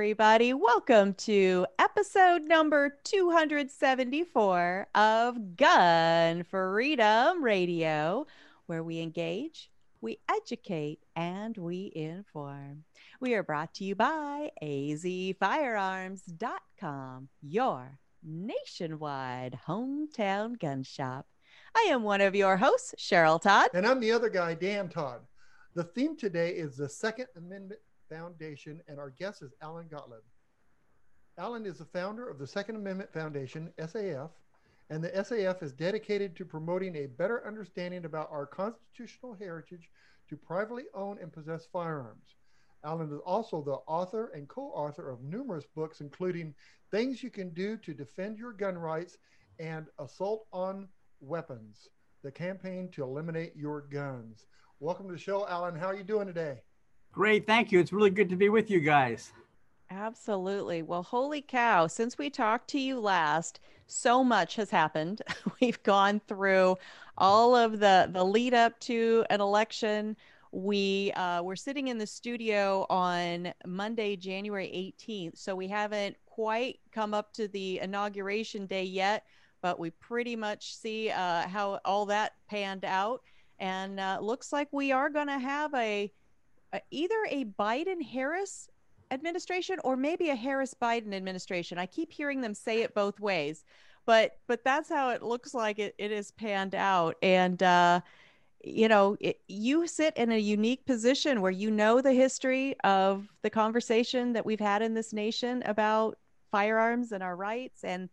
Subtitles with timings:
[0.00, 8.26] Everybody, welcome to episode number 274 of Gun Freedom Radio,
[8.64, 12.84] where we engage, we educate, and we inform.
[13.20, 21.26] We are brought to you by azfirearms.com, your nationwide hometown gun shop.
[21.76, 23.68] I am one of your hosts, Cheryl Todd.
[23.74, 25.20] And I'm the other guy, Dan Todd.
[25.74, 30.20] The theme today is the Second Amendment Foundation, and our guest is Alan Gottlieb.
[31.38, 34.30] Alan is the founder of the Second Amendment Foundation, SAF,
[34.90, 39.88] and the SAF is dedicated to promoting a better understanding about our constitutional heritage
[40.28, 42.34] to privately own and possess firearms.
[42.84, 46.54] Alan is also the author and co author of numerous books, including
[46.90, 49.16] Things You Can Do to Defend Your Gun Rights
[49.58, 50.88] and Assault on
[51.20, 51.88] Weapons,
[52.22, 54.46] the campaign to eliminate your guns.
[54.80, 55.76] Welcome to the show, Alan.
[55.76, 56.62] How are you doing today?
[57.12, 57.46] Great.
[57.46, 57.80] Thank you.
[57.80, 59.32] It's really good to be with you guys.
[59.90, 60.82] Absolutely.
[60.82, 65.20] Well, holy cow, since we talked to you last, so much has happened.
[65.60, 66.76] We've gone through
[67.18, 70.16] all of the the lead up to an election.
[70.52, 76.78] We uh, we're sitting in the studio on Monday, January 18th, so we haven't quite
[76.92, 79.24] come up to the inauguration day yet,
[79.60, 83.22] but we pretty much see uh, how all that panned out,
[83.58, 86.12] and uh, looks like we are going to have a
[86.90, 88.68] either a Biden Harris
[89.10, 91.78] administration or maybe a Harris Biden administration.
[91.78, 93.64] I keep hearing them say it both ways,
[94.06, 97.16] but but that's how it looks like it, it is panned out.
[97.22, 98.00] And uh,
[98.62, 103.26] you know, it, you sit in a unique position where you know the history of
[103.42, 106.18] the conversation that we've had in this nation about
[106.50, 108.08] firearms and our rights and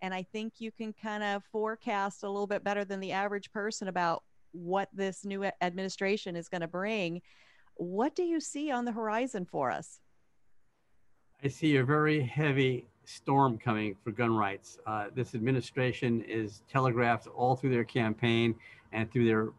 [0.00, 3.50] and I think you can kind of forecast a little bit better than the average
[3.50, 7.20] person about what this new administration is going to bring.
[7.78, 10.00] What do you see on the horizon for us?
[11.44, 14.78] I see a very heavy storm coming for gun rights.
[14.84, 18.56] Uh, this administration is telegraphed all through their campaign
[18.92, 19.50] and through their,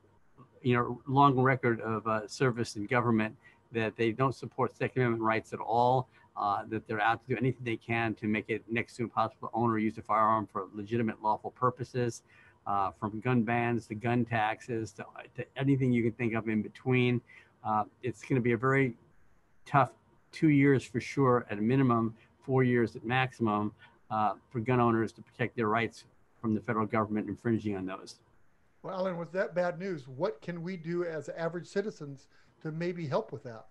[0.61, 3.33] you know, long record of uh, service in government
[3.71, 6.09] that they don't support Second Amendment rights at all.
[6.35, 9.49] Uh, that they're out to do anything they can to make it next to impossible
[9.49, 12.21] to own or use a firearm for legitimate, lawful purposes.
[12.67, 15.03] Uh, from gun bans to gun taxes to,
[15.35, 17.19] to anything you can think of in between.
[17.63, 18.95] Uh, it's going to be a very
[19.65, 19.91] tough
[20.31, 23.71] two years for sure at a minimum, four years at maximum
[24.11, 26.05] uh, for gun owners to protect their rights
[26.41, 28.15] from the federal government infringing on those.
[28.81, 32.27] Well, Alan, with that bad news, what can we do as average citizens
[32.61, 33.65] to maybe help with that?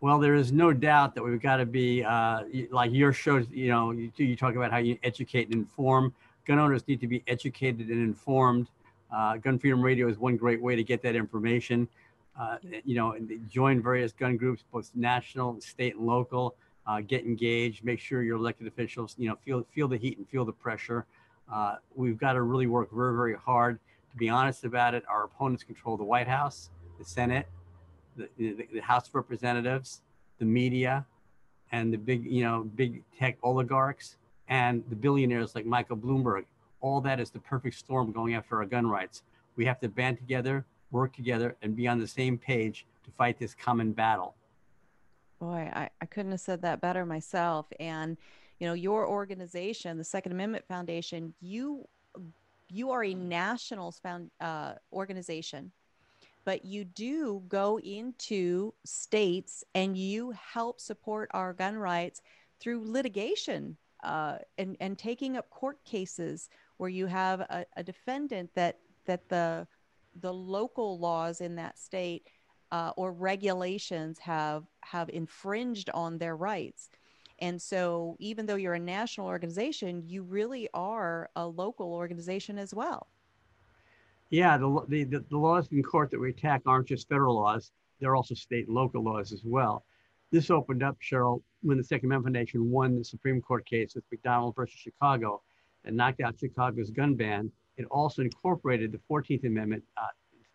[0.00, 3.38] Well, there is no doubt that we've got to be uh, like your show.
[3.50, 6.14] You know, you, you, talk about how you educate and inform.
[6.44, 8.68] Gun owners need to be educated and informed.
[9.14, 11.88] Uh, gun Freedom Radio is one great way to get that information
[12.38, 13.16] uh, you know,
[13.48, 16.54] join various gun groups, both national, state, and local.
[16.86, 17.84] Uh, get engaged.
[17.84, 21.04] Make sure your elected officials, you know, feel feel the heat and feel the pressure.
[21.52, 23.78] Uh, we've got to really work very, very hard.
[24.12, 27.46] To be honest about it, our opponents control the White House, the Senate,
[28.16, 30.00] the, the, the House of Representatives,
[30.38, 31.04] the media,
[31.72, 34.16] and the big, you know, big tech oligarchs
[34.48, 36.44] and the billionaires like Michael Bloomberg.
[36.80, 39.22] All that is the perfect storm going after our gun rights.
[39.56, 43.38] We have to band together, work together and be on the same page to fight
[43.38, 44.34] this common battle.
[45.38, 47.66] Boy, I, I couldn't have said that better myself.
[47.78, 48.16] And,
[48.58, 51.86] you know, your organization, the Second Amendment Foundation, you
[52.70, 55.72] you are a national found uh, organization,
[56.44, 62.20] but you do go into states and you help support our gun rights
[62.60, 68.50] through litigation uh, and and taking up court cases where you have a, a defendant
[68.54, 69.66] that that the
[70.20, 72.28] the local laws in that state
[72.70, 76.90] uh, or regulations have have infringed on their rights.
[77.40, 82.74] And so, even though you're a national organization, you really are a local organization as
[82.74, 83.06] well.
[84.30, 87.70] Yeah, the, the, the laws in court that we attack aren't just federal laws,
[88.00, 89.84] they're also state and local laws as well.
[90.30, 94.04] This opened up, Cheryl, when the Second Amendment Foundation won the Supreme Court case with
[94.10, 95.40] McDonald versus Chicago
[95.84, 97.50] and knocked out Chicago's gun ban.
[97.78, 100.06] It also incorporated the 14th Amendment uh,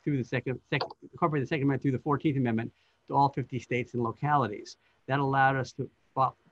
[0.03, 2.71] through the second, second, incorporated the Second Amendment through the 14th Amendment
[3.07, 4.77] to all 50 states and localities.
[5.07, 5.89] That allowed us to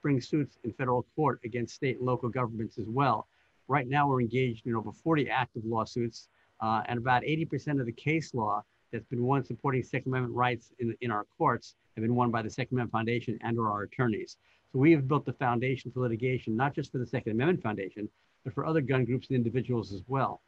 [0.00, 3.28] bring suits in federal court against state and local governments as well.
[3.68, 6.28] Right now, we're engaged in over 40 active lawsuits,
[6.60, 10.72] uh, and about 80% of the case law that's been won supporting Second Amendment rights
[10.78, 13.82] in, in our courts have been won by the Second Amendment Foundation and or our
[13.82, 14.36] attorneys.
[14.72, 18.08] So we have built the foundation for litigation, not just for the Second Amendment Foundation,
[18.44, 20.40] but for other gun groups and individuals as well.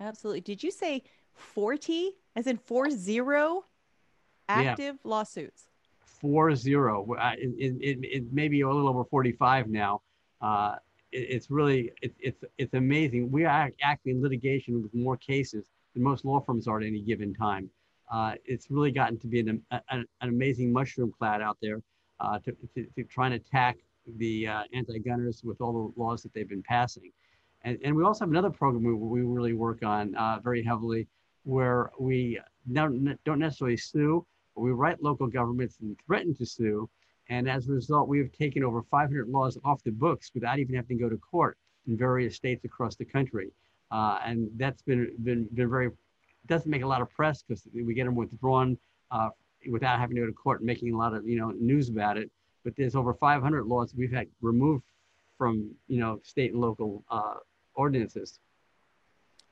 [0.00, 0.40] Absolutely.
[0.40, 1.02] Did you say
[1.34, 3.64] 40, as in four zero
[4.48, 5.10] active yeah.
[5.10, 5.64] lawsuits?
[6.00, 7.06] Four zero.
[7.38, 10.02] It, it, it, may be a little over 45 now.
[10.40, 10.76] Uh,
[11.12, 13.30] it, it's really, it, it's, it's amazing.
[13.30, 17.00] We are actually in litigation with more cases than most law firms are at any
[17.00, 17.70] given time.
[18.10, 21.82] Uh, it's really gotten to be an, an, an amazing mushroom cloud out there
[22.20, 23.76] uh, to, to, to, try and attack
[24.16, 27.12] the uh, anti-gunners with all the laws that they've been passing.
[27.62, 31.08] And, and we also have another program we, we really work on uh, very heavily
[31.44, 32.40] where we
[32.72, 34.24] don't, don't necessarily sue,
[34.54, 36.88] but we write local governments and threaten to sue.
[37.30, 40.74] And as a result, we have taken over 500 laws off the books without even
[40.74, 43.50] having to go to court in various states across the country.
[43.90, 45.90] Uh, and that's been, been, been very,
[46.46, 48.78] doesn't make a lot of press because we get them withdrawn
[49.10, 49.28] uh,
[49.70, 52.16] without having to go to court and making a lot of you know news about
[52.16, 52.30] it.
[52.64, 54.84] But there's over 500 laws we've had removed
[55.38, 57.36] from you know state and local uh,
[57.74, 58.40] ordinances.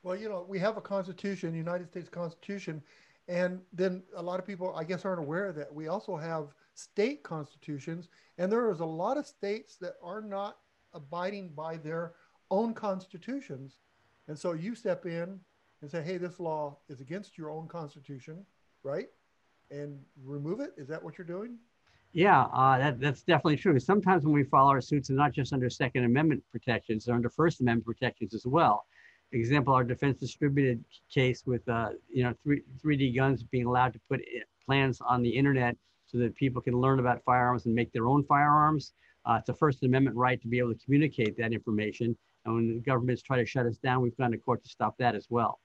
[0.03, 2.83] Well, you know, we have a constitution, United States Constitution,
[3.29, 7.23] and then a lot of people, I guess, aren't aware that we also have state
[7.23, 10.59] constitutions, and there is a lot of states that are not
[10.95, 12.13] abiding by their
[12.51, 13.79] own constitutions.
[14.29, 15.41] And so you step in
[15.83, 18.45] and say, hey, this law is against your own constitution,
[18.83, 19.09] right?
[19.71, 20.73] and remove it?
[20.77, 21.59] Is that what you're doing?
[22.17, 23.79] Yeah, uh, that, that's definitely true.
[23.79, 27.29] Sometimes when we file our suits, they're not just under Second Amendment protections, they're under
[27.29, 28.87] First Amendment protections as well.
[29.33, 30.83] Example, our defense distributed
[31.13, 34.23] case with uh, you know 3, 3D guns being allowed to put
[34.65, 35.77] plans on the internet
[36.07, 38.95] so that people can learn about firearms and make their own firearms.
[39.27, 42.17] Uh, it's a First Amendment right to be able to communicate that information.
[42.47, 44.97] And when the governments try to shut us down, we've gone to court to stop
[45.01, 45.61] that as well.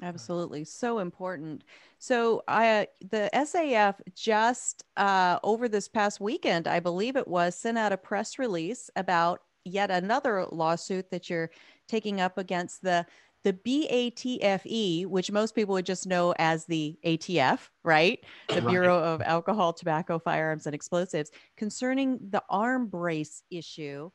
[0.00, 0.64] Absolutely.
[0.64, 1.64] So important.
[1.98, 7.78] So I the SAF just uh, over this past weekend, I believe it was, sent
[7.78, 11.50] out a press release about yet another lawsuit that you're
[11.88, 13.06] taking up against the
[13.44, 18.20] the BATFE, which most people would just know as the ATF, right?
[18.48, 24.10] The Bureau of Alcohol, Tobacco, Firearms, and Explosives, concerning the arm brace issue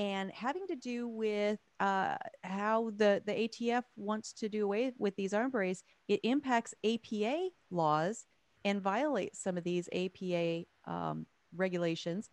[0.00, 5.14] and having to do with uh, how the, the ATF wants to do away with
[5.14, 8.24] these arm brace, it impacts APA laws
[8.64, 12.30] and violates some of these APA um, regulations.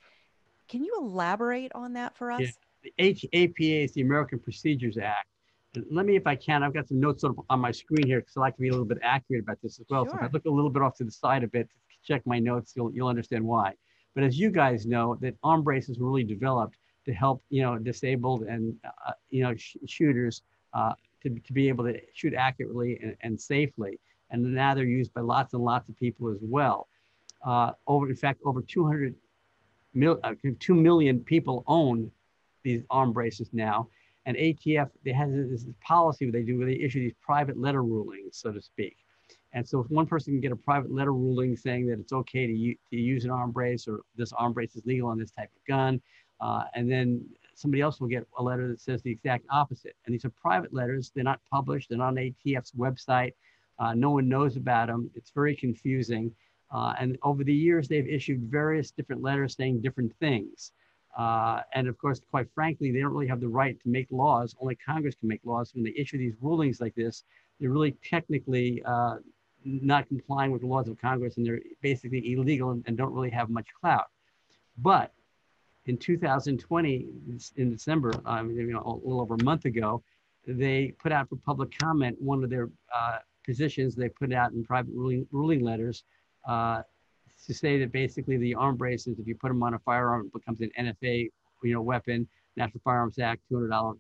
[0.70, 2.40] Can you elaborate on that for us?
[2.42, 2.48] Yeah.
[2.84, 5.28] The H- APA is the American Procedures Act.
[5.76, 8.08] And let me, if I can, I've got some notes sort of on my screen
[8.08, 10.06] here because I like to be a little bit accurate about this as well.
[10.06, 10.12] Sure.
[10.12, 12.22] So if I look a little bit off to the side a bit, to check
[12.26, 13.74] my notes, you'll, you'll understand why.
[14.16, 16.78] But as you guys know, that arm braces were really developed
[17.08, 20.44] to help you know disabled and uh, you know sh- shooters
[20.74, 20.94] uh,
[21.24, 24.00] to, to be able to shoot accurately and, and, safely.
[24.30, 26.88] And now they're used by lots and lots of people as well.
[27.44, 29.16] Uh, over in fact, over 200
[29.94, 32.12] mil, uh, 2 million people own
[32.64, 33.88] these arm braces now.
[34.26, 37.84] And ATF they have this policy where they do where they issue these private letter
[37.84, 38.98] rulings, so to speak.
[39.54, 42.46] And so if one person can get a private letter ruling saying that it's okay
[42.46, 45.32] to, u- to use an arm brace or this arm brace is legal on this
[45.32, 46.02] type of gun,
[46.40, 47.26] uh, and then
[47.56, 49.96] somebody else will get a letter that says the exact opposite.
[50.06, 51.12] And these are private letters.
[51.14, 51.90] They're not published.
[51.90, 53.34] They're not on ATF's website.
[53.80, 55.10] Uh, no one knows about them.
[55.16, 56.32] It's very confusing.
[56.72, 60.72] Uh, and over the years, they've issued various different letters saying different things.
[61.18, 64.56] Uh, and of course, quite frankly, they don't really have the right to make laws.
[64.62, 65.74] Only Congress can make laws.
[65.74, 67.24] When they issue these rulings like this,
[67.60, 69.16] they're really technically uh,
[69.64, 73.32] not complying with the laws of Congress and they're basically illegal and, and don't really
[73.32, 74.06] have much clout.
[74.78, 75.12] But
[75.88, 77.08] in 2020,
[77.56, 80.04] in December, um, you know, a little over a month ago,
[80.46, 84.64] they put out for public comment one of their uh, positions they put out in
[84.64, 86.04] private ruling, ruling letters
[86.48, 86.82] uh,
[87.46, 90.34] to say that basically the arm braces, if you put them on a firearm, it
[90.34, 91.30] becomes an NFA,
[91.64, 92.28] you know, weapon.
[92.58, 93.98] National Firearms Act, $200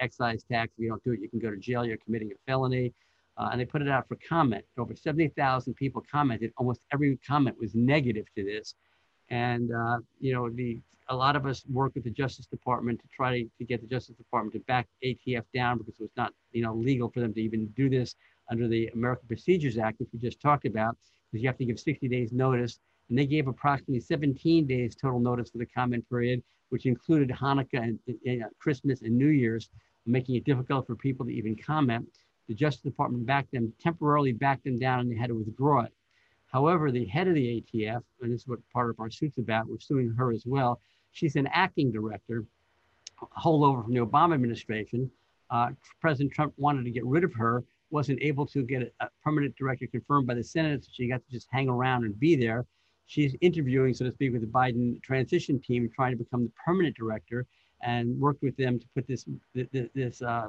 [0.00, 0.72] excise tax.
[0.76, 1.84] If you don't do it, you can go to jail.
[1.84, 2.94] You're committing a felony.
[3.36, 4.64] Uh, and they put it out for comment.
[4.78, 6.52] Over 70,000 people commented.
[6.56, 8.74] Almost every comment was negative to this.
[9.30, 13.08] And, uh, you know, the a lot of us work with the Justice Department to
[13.08, 16.32] try to, to get the Justice Department to back ATF down because it was not,
[16.52, 18.14] you know, legal for them to even do this
[18.50, 20.96] under the American Procedures Act, which we just talked about,
[21.30, 25.18] because you have to give 60 days notice And they gave approximately 17 days total
[25.20, 29.70] notice for the comment period, which included Hanukkah and, and uh, Christmas and New Year's,
[30.04, 32.06] making it difficult for people to even comment.
[32.48, 35.92] The Justice Department backed them, temporarily backed them down, and they had to withdraw it.
[36.48, 39.68] However, the head of the ATF, and this is what part of our suit's about,
[39.68, 40.80] we're suing her as well.
[41.12, 42.44] She's an acting director,
[43.38, 45.10] holdover from the Obama administration.
[45.50, 49.56] Uh, President Trump wanted to get rid of her, wasn't able to get a, permanent
[49.56, 52.66] director confirmed by the Senate, so she got to just hang around and be there.
[53.06, 56.96] She's interviewing, so to speak, with the Biden transition team, trying to become the permanent
[56.96, 57.46] director,
[57.82, 59.26] and worked with them to put this
[59.94, 60.48] this uh,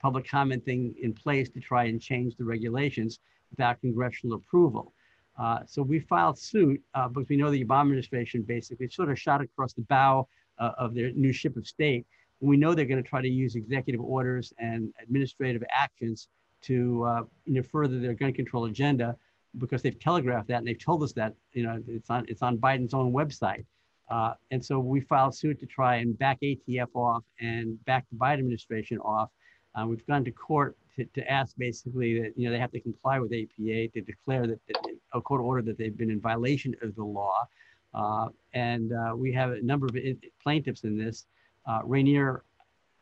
[0.00, 3.20] public comment thing in place to try and change the regulations
[3.50, 4.93] without congressional approval.
[5.36, 9.18] Uh, so we filed suit uh, because we know the Obama administration basically sort of
[9.18, 12.06] shot across the bow uh, of their new ship of state.
[12.40, 16.28] And We know they're going to try to use executive orders and administrative actions
[16.62, 19.16] to uh, you know, further their gun control agenda
[19.58, 22.58] because they've telegraphed that and they've told us that you know it's on it's on
[22.58, 23.64] Biden's own website.
[24.10, 28.18] Uh, and so we filed suit to try and back ATF off and back the
[28.18, 29.30] Biden administration off.
[29.74, 32.80] Uh, we've gone to court to, to ask basically that you know they have to
[32.80, 36.74] comply with APA to declare that, that a court order that they've been in violation
[36.82, 37.46] of the law.
[37.94, 39.96] Uh, and uh, we have a number of
[40.42, 41.26] plaintiffs in this.
[41.66, 42.42] Uh, Rainier,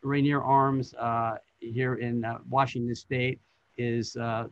[0.03, 3.39] Rainier Arms uh, here in uh, Washington State
[3.77, 4.45] is uh,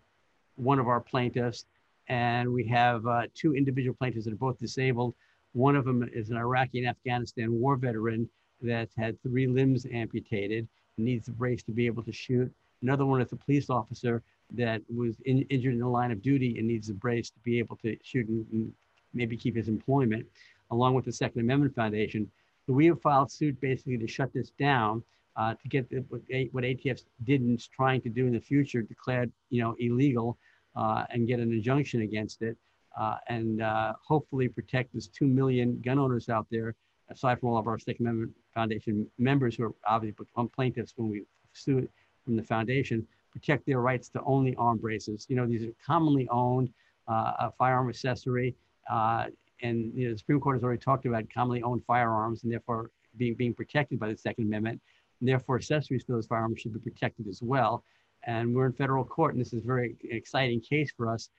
[0.55, 1.65] one of our plaintiffs.
[2.07, 3.03] And we have
[3.33, 5.13] two individual plaintiffs that are both disabled.
[5.53, 8.27] One of them is an Iraqi and Afghanistan war veteran
[8.61, 12.51] that's had three limbs amputated, and needs a brace to be able to shoot.
[12.81, 14.23] Another one is a police officer
[14.55, 17.59] that was in, injured in the line of duty and needs a brace to be
[17.59, 18.71] able to shoot and,
[19.13, 20.25] maybe keep his employment,
[20.71, 22.31] along with the Second Amendment Foundation.
[22.65, 25.03] So we have filed suit basically to shut this down,
[25.35, 28.39] uh, to get the, what, what ATF did and is trying to do in the
[28.39, 30.37] future, declared you know illegal,
[30.77, 32.57] uh, and get an injunction against it,
[32.97, 36.73] uh, and uh, hopefully protect those two million gun owners out there,
[37.09, 41.09] aside from all of our Second Amendment Foundation members who are obviously become plaintiffs when
[41.09, 41.87] we sue
[42.23, 45.25] from the foundation protect their rights to only arm braces.
[45.29, 46.69] You know, these are commonly owned
[47.07, 48.55] uh, firearm accessory.
[48.89, 49.25] Uh,
[49.61, 52.91] and you know, the Supreme Court has already talked about commonly owned firearms and therefore
[53.17, 54.81] being, being protected by the Second Amendment.
[55.19, 57.83] And therefore, accessories to those firearms should be protected as well.
[58.23, 61.29] And we're in federal court, and this is a very exciting case for us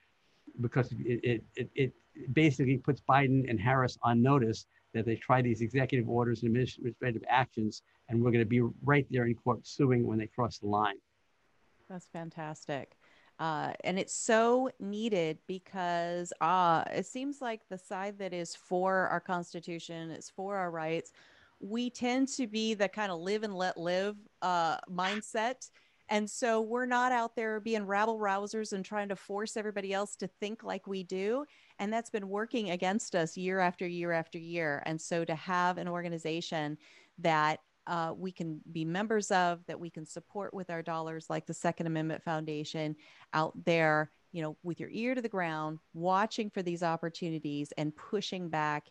[0.61, 1.93] because it, it, it
[2.33, 7.23] basically puts Biden and Harris on notice that they try these executive orders and administrative
[7.27, 10.67] actions, and we're going to be right there in court suing when they cross the
[10.67, 10.97] line.
[11.93, 12.97] That's fantastic.
[13.37, 19.07] Uh, and it's so needed because uh, it seems like the side that is for
[19.09, 21.11] our Constitution, it's for our rights,
[21.59, 25.69] we tend to be the kind of live and let live uh, mindset.
[26.09, 30.15] And so we're not out there being rabble rousers and trying to force everybody else
[30.15, 31.45] to think like we do.
[31.77, 34.81] And that's been working against us year after year after year.
[34.87, 36.79] And so to have an organization
[37.19, 41.45] that uh, we can be members of, that we can support with our dollars, like
[41.45, 42.95] the Second Amendment Foundation
[43.33, 47.95] out there, you know, with your ear to the ground, watching for these opportunities and
[47.95, 48.87] pushing back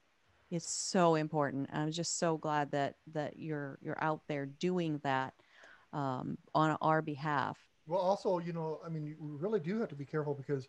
[0.51, 1.71] is so important.
[1.73, 5.33] I'm just so glad that that you're you're out there doing that
[5.93, 7.57] um, on our behalf.
[7.87, 10.69] Well, also, you know, I mean, you really do have to be careful because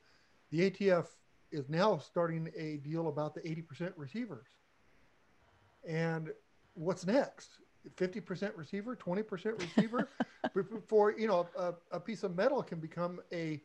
[0.51, 1.07] the ATF
[1.51, 4.47] is now starting a deal about the 80% receivers.
[5.87, 6.31] And
[6.73, 7.49] what's next?
[7.95, 10.09] 50% receiver, 20% receiver
[10.53, 13.61] before, you know, a, a, piece of metal can become a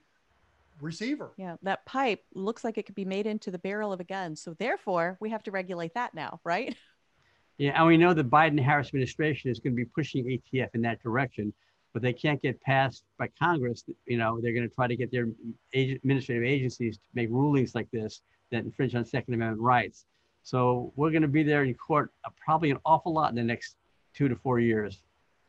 [0.80, 1.32] receiver.
[1.36, 4.36] Yeah, that pipe looks like it could be made into the barrel of a gun.
[4.36, 6.76] So therefore, we have to regulate that now, right?
[7.58, 10.82] Yeah, and we know the Biden Harris administration is going to be pushing ATF in
[10.82, 11.52] that direction,
[11.92, 13.84] but they can't get passed by Congress.
[14.06, 15.28] You know, they're going to try to get their
[15.74, 18.22] administrative agencies to make rulings like this
[18.52, 20.06] that infringe on Second Amendment rights.
[20.44, 23.42] So we're going to be there in court uh, probably an awful lot in the
[23.42, 23.76] next
[24.18, 25.00] two to four years.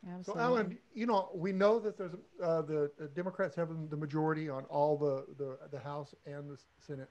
[0.04, 0.32] Absolutely.
[0.32, 4.48] So, Alan, you know, we know that there's uh, the, the, Democrats have the majority
[4.48, 7.10] on all the, the, the House and the Senate.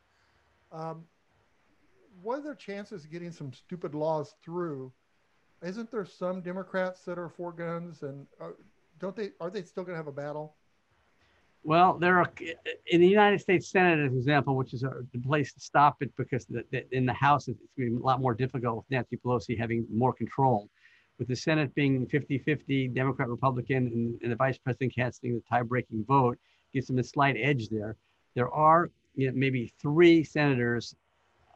[0.72, 1.04] Um,
[2.24, 4.92] what are their chances of getting some stupid laws through?
[5.62, 8.52] Isn't there some Democrats that are for guns, and uh,
[8.98, 9.32] don't they?
[9.42, 10.56] Are they still going to have a battle?
[11.64, 12.32] Well, there are
[12.88, 15.98] in the United States Senate, as an example, which is a, the place to stop
[16.02, 18.78] it because the, the, in the House it's going to be a lot more difficult
[18.78, 20.70] with Nancy Pelosi having more control
[21.20, 26.06] with the Senate being 50-50 Democrat Republican and, and, the vice president casting the tie-breaking
[26.06, 26.40] vote
[26.74, 27.98] gives them a slight edge there.
[28.36, 30.96] There are you know, maybe three senators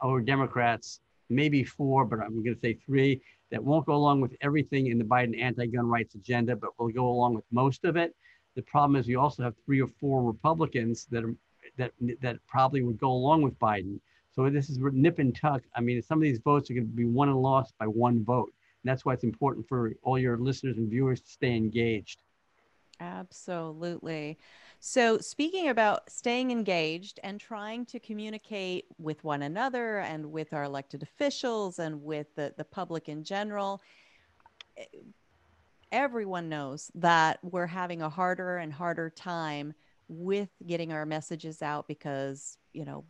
[0.01, 4.35] or Democrats, maybe four, but I'm going to say three that won't go along with
[4.41, 8.13] everything in the Biden anti-gun rights agenda, but will go along with most of it.
[8.55, 11.35] The problem is you also have three or four Republicans that are
[11.77, 11.91] that
[12.21, 13.99] that probably would go along with Biden.
[14.35, 15.61] So this is nip and tuck.
[15.75, 18.23] I mean, some of these votes are going to be won and lost by one
[18.23, 18.51] vote.
[18.83, 22.23] That's why it's important for all your listeners and viewers to stay engaged.
[22.99, 24.37] Absolutely.
[24.79, 30.63] So, speaking about staying engaged and trying to communicate with one another and with our
[30.63, 33.81] elected officials and with the, the public in general,
[35.91, 39.73] everyone knows that we're having a harder and harder time
[40.07, 43.05] with getting our messages out because, you know,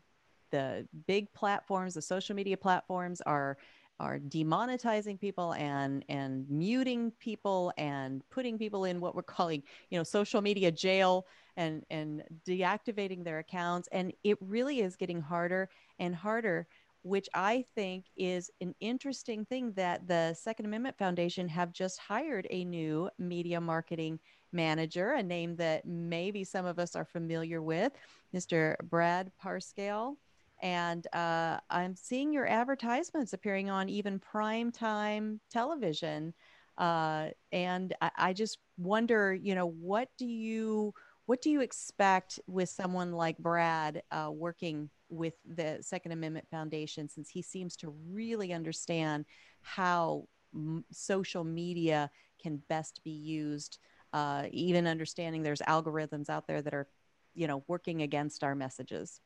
[0.52, 3.58] the big platforms, the social media platforms are
[4.00, 9.98] are demonetizing people and and muting people and putting people in what we're calling you
[9.98, 11.26] know social media jail
[11.58, 13.88] and and deactivating their accounts.
[13.92, 15.70] And it really is getting harder
[16.00, 16.68] and harder
[17.04, 22.48] which i think is an interesting thing that the second amendment foundation have just hired
[22.50, 24.18] a new media marketing
[24.54, 27.92] manager a name that maybe some of us are familiar with
[28.34, 30.16] mr brad parscale
[30.64, 36.34] and uh, I'm seeing your advertisements appearing on even prime time television.
[36.78, 40.94] Uh, and I, I, just wonder, you know, what do you
[41.26, 47.08] what do you expect with someone like Brad uh, working with the Second Amendment Foundation,
[47.08, 49.26] since he seems to really understand
[49.62, 52.10] how m- social media
[52.42, 53.78] can best be used,
[54.14, 56.88] uh, even understanding there's algorithms out there that are,
[57.34, 59.22] you know, working against our messages.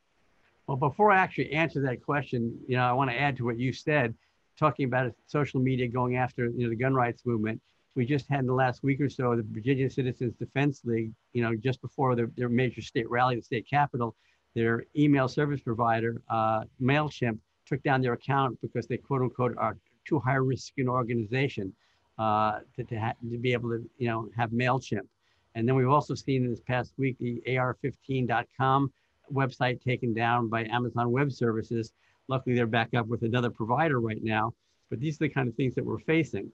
[0.68, 3.58] Well, before I actually answer that question, you know, I want to add to what
[3.58, 4.14] you said,
[4.60, 7.62] talking about social media going after, you know, the gun rights movement.
[7.96, 11.42] We just had in the last week or so the Virginia Citizens Defense League, you
[11.42, 14.16] know, just before their, their major state rally, at the state capitol,
[14.56, 19.78] their email service provider, uh, MailChimp, took down their account because they quote unquote are
[20.06, 21.74] too high risk an organization
[22.20, 25.08] uh, to, to, ha- to be able to, you know, have MailChimp.
[25.56, 28.92] And then we've also seen this past week the AR15.com
[29.32, 31.94] website taken down by Amazon Web Services.
[32.28, 34.54] Luckily, they're back up with another provider right now.
[34.90, 36.52] But these are the kind of things that we're facing.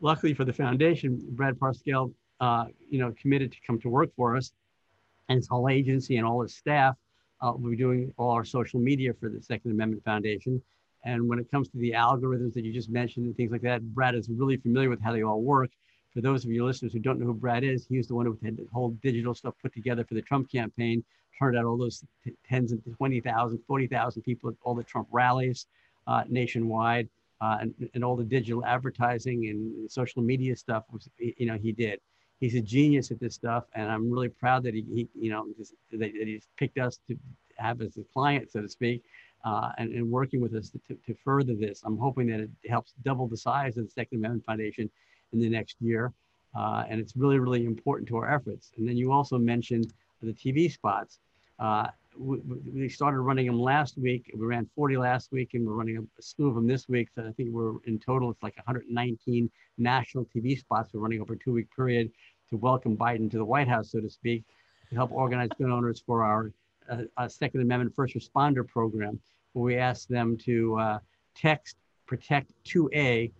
[0.00, 4.36] Luckily for the foundation, Brad Parscale, uh, you know, committed to come to work for
[4.36, 4.52] us,
[5.28, 6.96] and his whole agency and all his staff
[7.40, 10.60] uh, will be doing all our social media for the Second Amendment Foundation.
[11.04, 13.82] And when it comes to the algorithms that you just mentioned and things like that,
[13.82, 15.70] Brad is really familiar with how they all work.
[16.14, 18.26] For those of you listeners who don't know who Brad is, he was the one
[18.26, 21.02] who had the whole digital stuff put together for the Trump campaign
[21.38, 25.66] turned out all those t- tens and 20,000, 40,000 people at all the Trump rallies
[26.06, 27.08] uh, nationwide.
[27.40, 31.72] Uh, and, and all the digital advertising and social media stuff was, you know, he
[31.72, 31.98] did.
[32.38, 35.46] He's a genius at this stuff, and I'm really proud that he, he you know,
[35.90, 37.16] that, that he's picked us to
[37.56, 39.02] have as a client, so to speak,
[39.44, 41.82] uh, and, and working with us to, to further this.
[41.84, 44.88] I'm hoping that it helps double the size of the Second Amendment Foundation
[45.32, 46.12] in the next year.
[46.54, 48.72] Uh, and it's really, really important to our efforts.
[48.76, 49.92] And then you also mentioned
[50.22, 51.18] the TV spots.
[51.58, 52.38] Uh, we,
[52.74, 54.30] we, started running them last week.
[54.36, 57.08] We ran 40 last week, and we're running a slew of them this week.
[57.14, 61.34] So I think we're in total, it's like 119 national TV spots we're running over
[61.34, 62.10] a two week period
[62.50, 64.44] to welcome Biden to the White House, so to speak,
[64.90, 66.52] to help organize gun owners for our
[67.16, 69.18] uh, Second Amendment first responder program,
[69.54, 70.98] where we ask them to uh,
[71.34, 73.32] text Protect 2A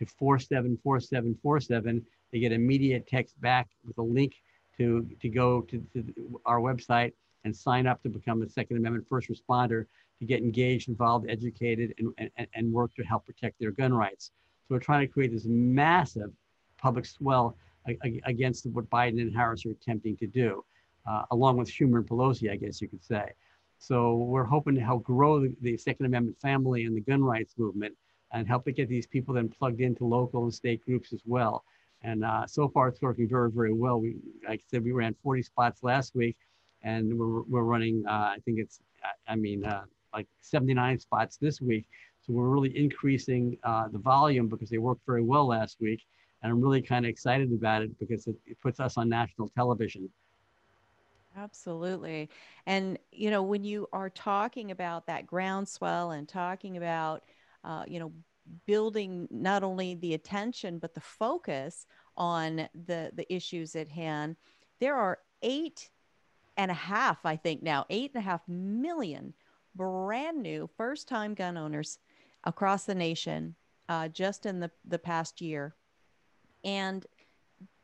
[0.00, 2.04] to 474747.
[2.32, 4.34] They get immediate text back with a link
[4.78, 7.12] to, to go to, to our website
[7.44, 9.86] and sign up to become a Second Amendment first responder
[10.18, 14.32] to get engaged, involved, educated, and, and, and work to help protect their gun rights.
[14.68, 16.30] So we're trying to create this massive
[16.78, 17.56] public swell
[18.24, 20.64] against what Biden and Harris are attempting to do,
[21.08, 23.32] uh, along with Schumer and Pelosi, I guess you could say.
[23.78, 27.54] So we're hoping to help grow the, the, Second Amendment family and the gun rights
[27.56, 27.96] movement
[28.32, 31.64] and help to get these people then plugged into local and state groups as well.
[32.02, 34.00] And uh, so far, it's working very, very well.
[34.00, 34.16] We,
[34.46, 36.36] like I said, we ran 40 spots last week,
[36.82, 38.80] and we're, we're running, uh, I think it's,
[39.28, 39.82] I mean, uh,
[40.14, 41.86] like 79 spots this week.
[42.26, 46.00] So we're really increasing uh, the volume because they worked very well last week.
[46.42, 49.48] And I'm really kind of excited about it because it, it puts us on national
[49.48, 50.08] television.
[51.36, 52.28] Absolutely.
[52.66, 57.22] And, you know, when you are talking about that groundswell and talking about,
[57.64, 58.12] uh, you know,
[58.66, 64.36] building not only the attention but the focus on the the issues at hand.
[64.80, 65.90] There are eight
[66.56, 69.32] and a half i think now eight and a half million
[69.74, 71.98] brand new first time gun owners
[72.44, 73.54] across the nation
[73.88, 75.74] uh, just in the the past year.
[76.62, 77.04] And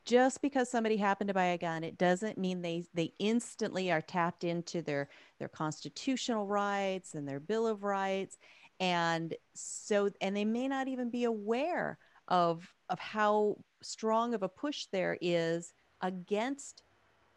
[0.04, 4.00] just because somebody happened to buy a gun it doesn't mean they they instantly are
[4.00, 5.08] tapped into their
[5.38, 8.38] their constitutional rights and their bill of rights
[8.80, 14.48] and so and they may not even be aware of of how strong of a
[14.48, 16.82] push there is against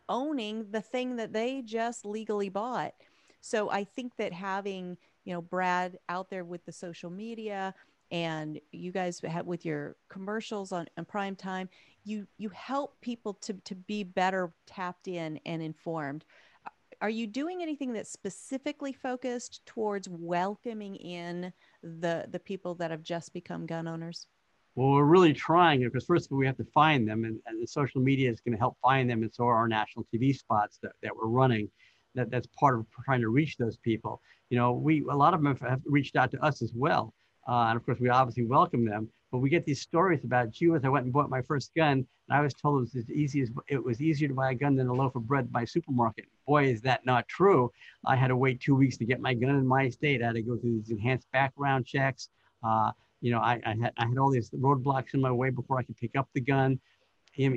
[0.09, 2.93] owning the thing that they just legally bought
[3.41, 7.73] So I think that having, you know, Brad out there with the social media
[8.11, 11.69] and you guys have with your commercials on, on prime time,
[12.03, 16.25] you you help people to to be better tapped in and informed.
[17.01, 23.03] Are you doing anything that's specifically focused towards welcoming in the the people that have
[23.03, 24.27] just become gun owners?
[24.75, 27.61] Well, we're really trying because first of all, we have to find them, and, and
[27.61, 30.35] the social media is going to help find them, and so are our national TV
[30.35, 31.69] spots that, that we're running.
[32.15, 34.21] That that's part of trying to reach those people.
[34.49, 37.13] You know, we a lot of them have reached out to us as well,
[37.47, 39.07] uh, and of course, we obviously welcome them.
[39.31, 40.81] But we get these stories about, Jews.
[40.83, 43.41] I went and bought my first gun, and I was told it was as easy
[43.41, 46.25] as it was easier to buy a gun than a loaf of bread by supermarket.
[46.47, 47.71] Boy, is that not true!
[48.05, 50.23] I had to wait two weeks to get my gun in my state.
[50.23, 52.29] I had to go through these enhanced background checks.
[52.63, 55.77] Uh, you know, I, I, had, I had all these roadblocks in my way before
[55.77, 56.79] I could pick up the gun.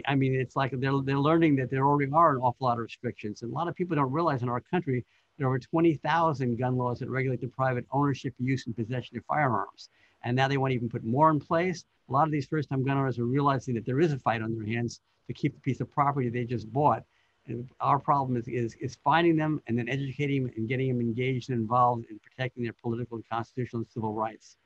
[0.07, 2.85] I mean, it's like they're, they're learning that there already are an awful lot of
[2.85, 3.43] restrictions.
[3.43, 5.05] And a lot of people don't realize in our country,
[5.39, 9.25] there are over 20,000 gun laws that regulate the private ownership, use, and possession of
[9.25, 9.89] firearms.
[10.25, 11.85] And now they want to even put more in place.
[12.09, 14.43] A lot of these first time gun owners are realizing that there is a fight
[14.43, 17.05] on their hands to keep the piece of property they just bought.
[17.47, 21.01] And our problem is, is, is finding them and then educating them and getting them
[21.01, 24.57] engaged and involved in protecting their political and constitutional and civil rights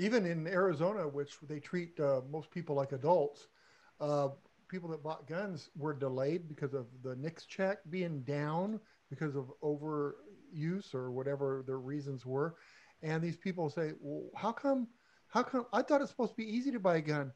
[0.00, 3.48] even in Arizona, which they treat uh, most people like adults,
[4.00, 4.28] uh,
[4.68, 9.52] people that bought guns were delayed because of the NICS check being down because of
[9.62, 12.54] overuse or whatever their reasons were.
[13.02, 14.88] And these people say, well, how come,
[15.28, 17.32] how come, I thought it's supposed to be easy to buy a gun.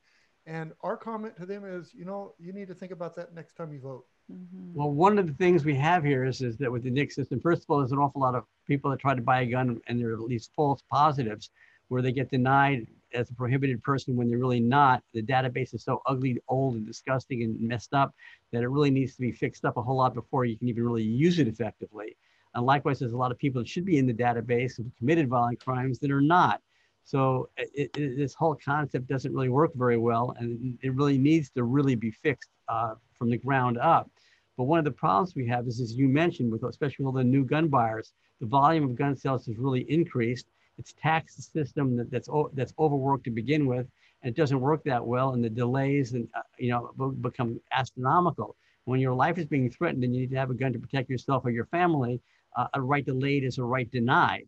[0.47, 3.55] And our comment to them is, you know, you need to think about that next
[3.55, 4.05] time you vote.
[4.31, 4.75] Mm-hmm.
[4.75, 7.41] Well, one of the things we have here is, is that with the NICS system,
[7.41, 9.81] first of all, there's an awful lot of people that try to buy a gun
[9.87, 11.51] and there are at least false positives
[11.89, 15.03] where they get denied as a prohibited person when they're really not.
[15.13, 18.15] The database is so ugly, old, and disgusting and messed up
[18.53, 20.85] that it really needs to be fixed up a whole lot before you can even
[20.85, 22.17] really use it effectively.
[22.55, 25.29] And likewise, there's a lot of people that should be in the database who committed
[25.29, 26.61] violent crimes that are not.
[27.05, 31.51] So it, it, this whole concept doesn't really work very well, and it really needs
[31.51, 34.11] to really be fixed uh, from the ground up.
[34.57, 37.25] But one of the problems we have is, as you mentioned, with especially all the
[37.25, 40.47] new gun buyers, the volume of gun sales has really increased,
[40.79, 43.87] it's tax system that, that's that's overworked to begin with,
[44.23, 48.57] and it doesn't work that well, and the delays and uh, you know become astronomical.
[48.87, 51.09] When your life is being threatened and you need to have a gun to protect
[51.09, 52.21] yourself or your family,
[52.57, 54.47] uh, a right delayed is a right denied.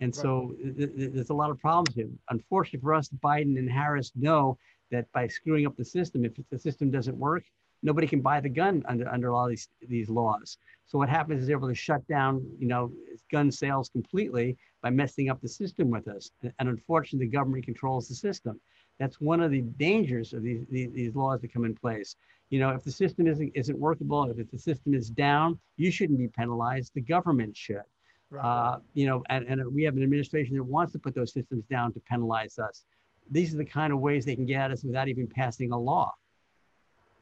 [0.00, 0.22] And right.
[0.22, 2.08] so th- th- there's a lot of problems here.
[2.30, 4.58] Unfortunately for us, Biden and Harris know
[4.90, 7.44] that by screwing up the system, if the system doesn't work,
[7.82, 10.58] nobody can buy the gun under under all these these laws.
[10.86, 12.90] So what happens is they're able to shut down, you know,
[13.30, 16.30] gun sales completely by messing up the system with us.
[16.58, 18.58] And unfortunately, the government controls the system.
[18.98, 22.16] That's one of the dangers of these, these, these laws that come in place.
[22.50, 26.18] You know, if the system isn't, isn't workable, if the system is down, you shouldn't
[26.18, 26.92] be penalized.
[26.94, 27.82] The government should.
[28.30, 28.44] Right.
[28.44, 31.64] Uh, you know, and, and we have an administration that wants to put those systems
[31.70, 32.84] down to penalize us.
[33.30, 35.78] These are the kind of ways they can get at us without even passing a
[35.78, 36.12] law.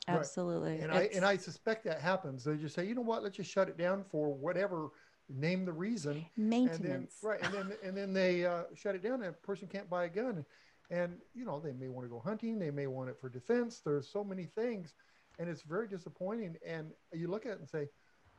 [0.08, 0.72] Absolutely.
[0.72, 0.82] Right.
[0.82, 2.44] And I and I suspect that happens.
[2.44, 4.90] They just say, you know what, let's just shut it down for whatever
[5.28, 9.02] name the reason maintenance and then, right and then and then they uh, shut it
[9.02, 10.44] down and a person can't buy a gun
[10.90, 13.80] and you know they may want to go hunting they may want it for defense
[13.84, 14.94] there's so many things
[15.38, 17.86] and it's very disappointing and you look at it and say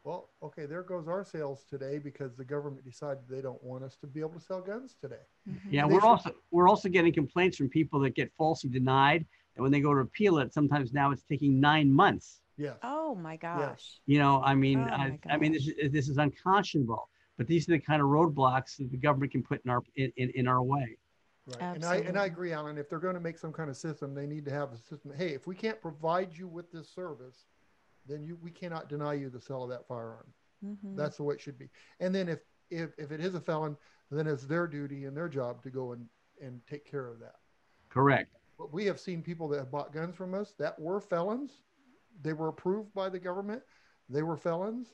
[0.03, 3.97] well okay there goes our sales today because the government decided they don't want us
[3.97, 5.15] to be able to sell guns today
[5.49, 5.73] mm-hmm.
[5.73, 6.03] yeah we're should...
[6.03, 9.93] also we're also getting complaints from people that get falsely denied and when they go
[9.93, 12.77] to appeal it sometimes now it's taking nine months Yes.
[12.83, 13.59] Oh my gosh.
[13.69, 13.99] Yes.
[14.07, 17.07] You know, I mean, oh I, I, mean, this is, this is unconscionable.
[17.37, 20.11] But these are the kind of roadblocks that the government can put in our in,
[20.17, 20.97] in, in our way.
[21.47, 21.75] Right.
[21.75, 22.77] And I and I agree, Alan.
[22.77, 25.13] If they're going to make some kind of system, they need to have a system.
[25.15, 27.45] Hey, if we can't provide you with this service,
[28.05, 30.27] then you we cannot deny you the sale of that firearm.
[30.65, 30.95] Mm-hmm.
[30.95, 31.69] That's the way it should be.
[31.99, 33.77] And then if if if it is a felon,
[34.11, 36.05] then it's their duty and their job to go and
[36.41, 37.35] and take care of that.
[37.89, 38.35] Correct.
[38.57, 41.61] But we have seen people that have bought guns from us that were felons
[42.21, 43.61] they were approved by the government.
[44.09, 44.87] They were felons,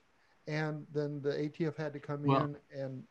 [0.48, 3.04] and then the ATF had to come well, in and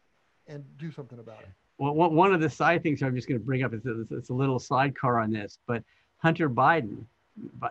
[0.47, 1.49] and do something about it.
[1.83, 4.35] Well, one of the side things I'm just going to bring up is it's a
[4.35, 5.83] little sidecar on this, but
[6.19, 7.05] Hunter Biden,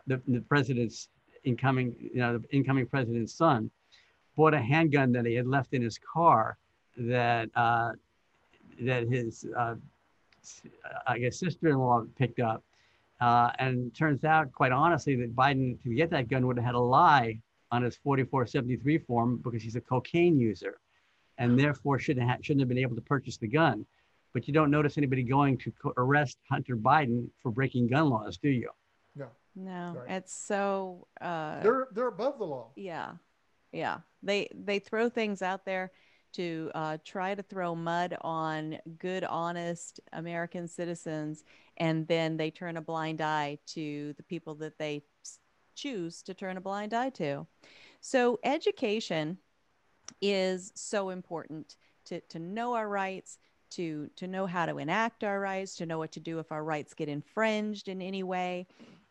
[0.06, 1.08] the, the president's
[1.46, 3.72] incoming, you know, the incoming president's son,
[4.36, 6.58] bought a handgun that he had left in his car
[6.98, 7.94] that uh,
[8.82, 9.76] that his uh,
[11.08, 12.66] I guess sister-in-law picked up
[13.22, 16.72] uh, and turns out, quite honestly, that Biden, to get that gun, would have had
[16.74, 17.40] to lie
[17.72, 20.82] on his 4473 form because he's a cocaine user
[21.38, 23.86] and therefore shouldn't have, shouldn't have been able to purchase the gun.
[24.34, 28.50] But you don't notice anybody going to arrest Hunter Biden for breaking gun laws, do
[28.50, 28.70] you?
[29.16, 29.28] No.
[29.56, 30.18] No, right.
[30.18, 31.08] it's so.
[31.20, 32.72] Uh, they're they're above the law.
[32.78, 33.14] Yeah,
[33.74, 33.98] yeah.
[34.24, 35.92] They they throw things out there
[36.34, 41.44] to uh, try to throw mud on good, honest American citizens,
[41.78, 45.04] and then they turn a blind eye to the people that they
[45.76, 47.46] choose to turn a blind eye to.
[48.00, 49.38] So, education
[50.22, 53.38] is so important to, to know our rights,
[53.72, 56.64] to, to know how to enact our rights, to know what to do if our
[56.64, 58.68] rights get infringed in any way.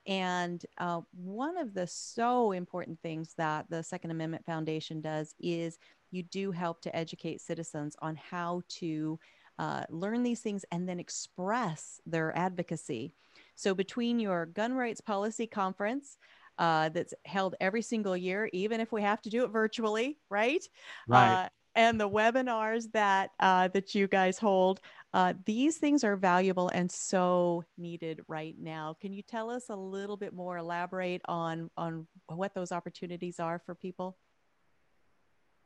[0.06, 5.78] And uh, one of the so important things that the Second Amendment Foundation does is
[6.10, 9.18] you do help to educate citizens on how to
[9.58, 13.12] uh, learn these things and then express their advocacy.
[13.56, 16.16] So, between your gun rights policy conference,
[16.58, 20.62] uh, that's held every single year, even if we have to do it virtually, right?
[21.08, 21.32] Right.
[21.32, 24.80] Uh, and the webinars that uh, that you guys hold,
[25.14, 28.96] uh, these things are valuable and so needed right now.
[29.00, 33.58] Can you tell us a little bit more, elaborate on on what those opportunities are
[33.58, 34.16] for people?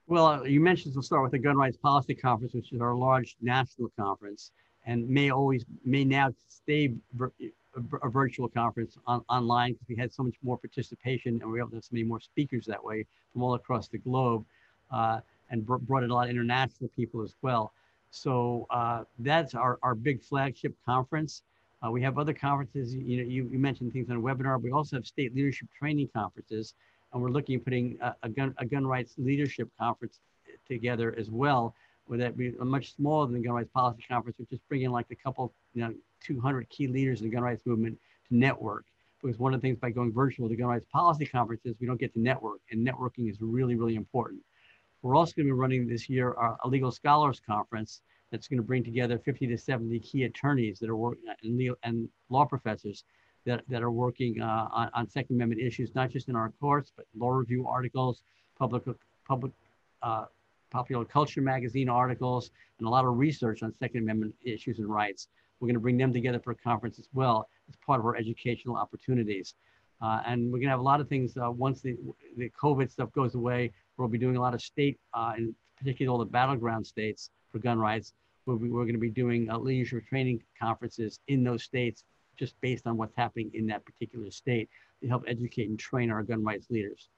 [0.07, 2.95] Well, uh, you mentioned we'll start with the Gun Rights Policy Conference, which is our
[2.95, 4.51] large national conference,
[4.85, 6.93] and may always may now stay
[8.03, 11.59] a virtual conference on, online because we had so much more participation and we were
[11.59, 14.45] able to have so many more speakers that way from all across the globe,
[14.93, 17.73] uh, and br- brought in a lot of international people as well.
[18.11, 21.43] So uh, that's our, our big flagship conference.
[21.85, 22.95] Uh, we have other conferences.
[22.95, 24.61] You know, you, you mentioned things on a webinar.
[24.61, 26.75] We also have state leadership training conferences
[27.15, 30.19] and we're looking at putting a, a, gun, a gun rights leadership conference
[30.69, 31.75] together as well,
[32.07, 35.07] where that be much smaller than the gun rights policy conference, which is bringing like
[35.11, 37.97] a couple, you know, 200 key leaders in the gun rights movement
[38.29, 38.85] to network.
[39.23, 42.01] Because one of the things by going virtual, the gun rights policy conferences, we don't
[42.01, 44.41] get to network, and networking is really, really important.
[45.05, 48.01] We're also going to be running this year our, legal scholars conference
[48.33, 52.09] that's going to bring together 50 to 70 key attorneys that are working and, and
[52.31, 53.05] law professors
[53.45, 56.91] that, that are working uh, on, on Second Amendment issues, not just in our courts,
[56.97, 58.23] but law review articles,
[58.59, 58.83] public,
[59.29, 59.53] public,
[60.03, 60.25] uh,
[60.71, 65.29] popular culture magazine articles, and a lot of research on Second Amendment issues and rights.
[65.61, 68.17] We're going to bring them together for a conference as well as part of our
[68.17, 69.55] educational opportunities.
[70.01, 71.97] Uh, and we're going to have a lot of things uh, once the,
[72.39, 73.71] the COVID stuff goes away.
[73.97, 77.59] We'll be doing a lot of state, uh, and particularly all the battleground states for
[77.59, 78.13] gun rights.
[78.47, 82.05] We'll be, we're going to be doing uh, leadership training conferences in those states
[82.39, 84.69] just based on what's happening in that particular state
[85.03, 87.09] to help educate and train our gun rights leaders.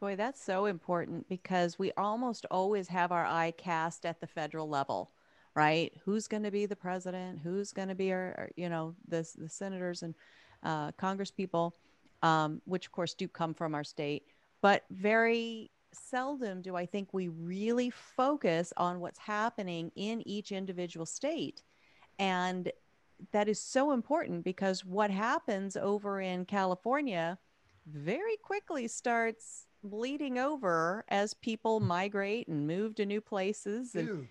[0.00, 4.68] Boy, that's so important because we almost always have our eye cast at the federal
[4.68, 5.10] level,
[5.54, 5.92] right?
[6.04, 7.40] Who's going to be the president?
[7.42, 10.14] Who's going to be our, you know, the, the senators and
[10.62, 10.90] uh,
[12.22, 14.24] um, which of course do come from our state,
[14.60, 21.06] but very seldom do I think we really focus on what's happening in each individual
[21.06, 21.62] state.
[22.18, 22.70] And
[23.32, 27.38] that is so important because what happens over in California
[27.86, 31.86] very quickly starts bleeding over as people mm.
[31.86, 33.94] migrate and move to new places.
[33.94, 34.28] And, Ew.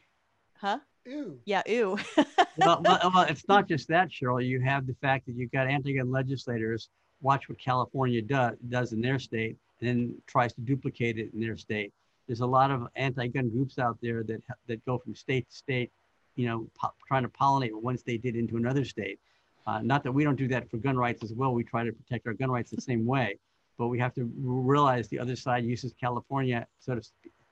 [0.57, 0.79] huh?
[1.05, 1.39] Ew.
[1.45, 1.97] Yeah, ew.
[2.57, 4.45] well, well, well, it's not just that, Cheryl.
[4.45, 6.89] You have the fact that you've got anti-gun legislators
[7.21, 11.39] watch what California do, does in their state and then tries to duplicate it in
[11.39, 11.93] their state.
[12.27, 15.91] There's a lot of anti-gun groups out there that that go from state to state
[16.37, 19.19] you know, po- trying to pollinate what one state did into another state.
[19.65, 21.53] Uh, not that we don't do that for gun rights as well.
[21.53, 23.37] We try to protect our gun rights the same way,
[23.77, 27.01] but we have to realize the other side uses California, so to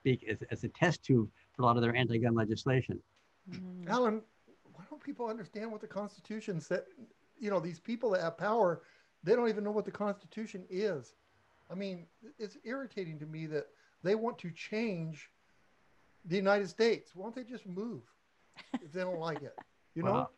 [0.00, 2.98] speak, as, as a test tube for a lot of their anti-gun legislation.
[3.50, 3.88] Mm.
[3.88, 4.22] Alan,
[4.72, 6.84] why don't people understand what the Constitution said?
[7.38, 8.82] You know, these people that have power,
[9.22, 11.12] they don't even know what the Constitution is.
[11.70, 12.06] I mean,
[12.38, 13.66] it's irritating to me that
[14.02, 15.30] they want to change
[16.24, 17.14] the United States.
[17.14, 18.02] Why don't they just move?
[18.82, 19.56] if they don't like it.
[19.94, 20.12] You know.
[20.12, 20.30] Well,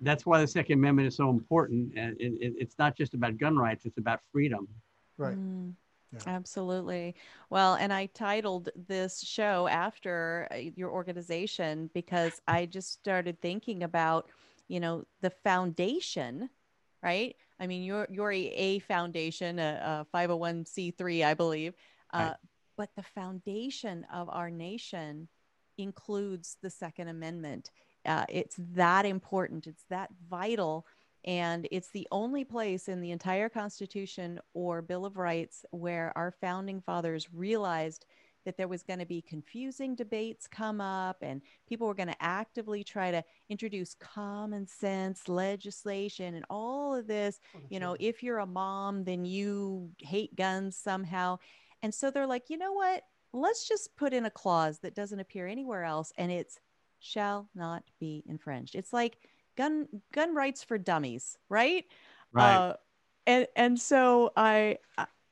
[0.00, 3.38] that's why the Second Amendment is so important, and it, it, it's not just about
[3.38, 4.68] gun rights; it's about freedom.
[5.16, 5.36] Right.
[5.36, 5.74] Mm.
[6.12, 6.20] Yeah.
[6.26, 7.16] Absolutely.
[7.50, 13.82] Well, and I titled this show after uh, your organization because I just started thinking
[13.82, 14.30] about,
[14.68, 16.48] you know, the foundation,
[17.02, 17.34] right?
[17.58, 21.74] I mean, you're you're a, a foundation, a, a 501c3, I believe,
[22.12, 22.36] uh, right.
[22.76, 25.28] but the foundation of our nation
[25.78, 27.70] includes the Second Amendment.
[28.04, 30.86] Uh, it's that important, it's that vital.
[31.24, 36.30] And it's the only place in the entire Constitution or Bill of Rights where our
[36.40, 38.06] founding fathers realized
[38.46, 42.22] that there was going to be confusing debates come up and people were going to
[42.22, 48.22] actively try to introduce common sense legislation and all of this oh, you know if
[48.22, 51.38] you're a mom then you hate guns somehow
[51.82, 53.02] and so they're like you know what
[53.34, 56.58] let's just put in a clause that doesn't appear anywhere else and it's
[56.98, 58.74] shall not be infringed.
[58.74, 59.18] It's like
[59.56, 61.84] gun gun rights for dummies, right?
[62.32, 62.54] Right.
[62.54, 62.74] Uh,
[63.26, 64.78] and and so I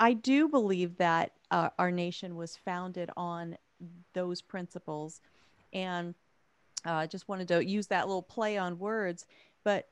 [0.01, 3.57] I do believe that uh, our nation was founded on
[4.13, 5.21] those principles.
[5.73, 6.17] And
[6.85, 9.25] I uh, just wanted to use that little play on words.
[9.63, 9.89] But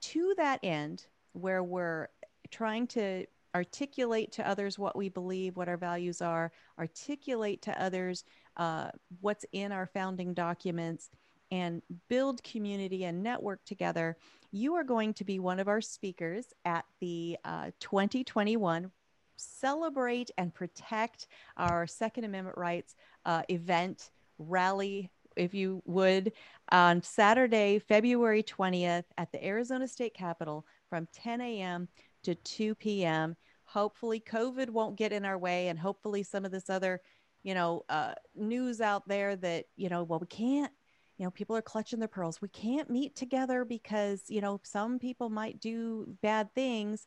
[0.00, 2.08] to that end, where we're
[2.50, 8.24] trying to articulate to others what we believe, what our values are, articulate to others
[8.56, 11.10] uh, what's in our founding documents,
[11.52, 14.16] and build community and network together,
[14.50, 18.90] you are going to be one of our speakers at the uh, 2021
[19.38, 26.32] Celebrate and Protect Our Second Amendment Rights uh, event rally if you would,
[26.70, 31.88] on Saturday, February 20th at the Arizona State Capitol from 10 a.m.
[32.24, 33.36] to 2 p.m.
[33.64, 37.00] Hopefully, COVID won't get in our way, and hopefully, some of this other,
[37.42, 40.72] you know, uh, news out there that you know, well, we can't.
[41.18, 42.40] You know, people are clutching their pearls.
[42.40, 47.06] We can't meet together because you know some people might do bad things.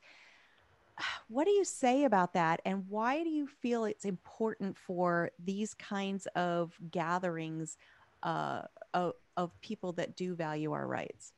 [1.28, 2.62] What do you say about that?
[2.66, 7.78] And why do you feel it's important for these kinds of gatherings
[8.24, 11.34] uh, of, of people that do value our rights?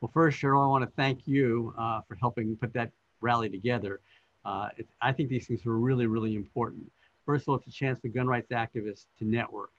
[0.00, 4.00] Well, first, Cheryl, I want to thank you uh, for helping put that rally together.
[4.44, 6.90] Uh, it, I think these things are really, really important.
[7.24, 9.70] First of all, it's a chance for gun rights activists to network,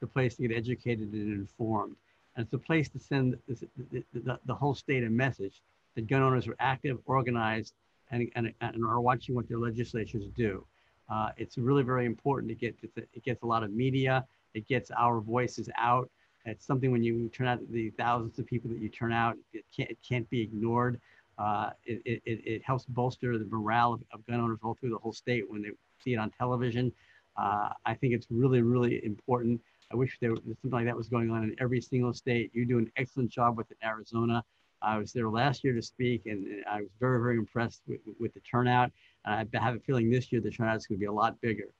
[0.00, 1.96] the place to get educated and informed.
[2.36, 5.62] And it's a place to send the, the, the, the whole state a message
[5.94, 7.74] that gun owners are active, organized,
[8.12, 10.64] and, and, and are watching what their legislatures do.
[11.10, 14.90] Uh, it's really very important to get, it gets a lot of media, it gets
[14.92, 16.08] our voices out.
[16.44, 19.64] It's something when you turn out the thousands of people that you turn out, it
[19.74, 21.00] can't, it can't be ignored.
[21.38, 24.98] Uh, it, it, it helps bolster the morale of, of, gun owners all through the
[24.98, 26.92] whole state when they see it on television.
[27.36, 29.60] Uh, I think it's really, really important.
[29.90, 32.50] I wish there was something like that was going on in every single state.
[32.52, 34.44] You do an excellent job with it in Arizona.
[34.82, 38.34] I was there last year to speak, and I was very, very impressed with, with
[38.34, 38.90] the turnout.
[39.24, 41.40] And I have a feeling this year the turnout is going to be a lot
[41.40, 41.72] bigger.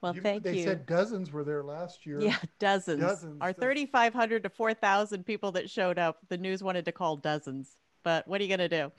[0.00, 0.56] Well, you, thank they you.
[0.56, 2.20] They said dozens were there last year.
[2.20, 3.00] Yeah, dozens.
[3.00, 3.38] Dozens.
[3.40, 7.76] Our 3,500 to 4,000 people that showed up, the news wanted to call dozens.
[8.04, 8.92] But what are you going to do?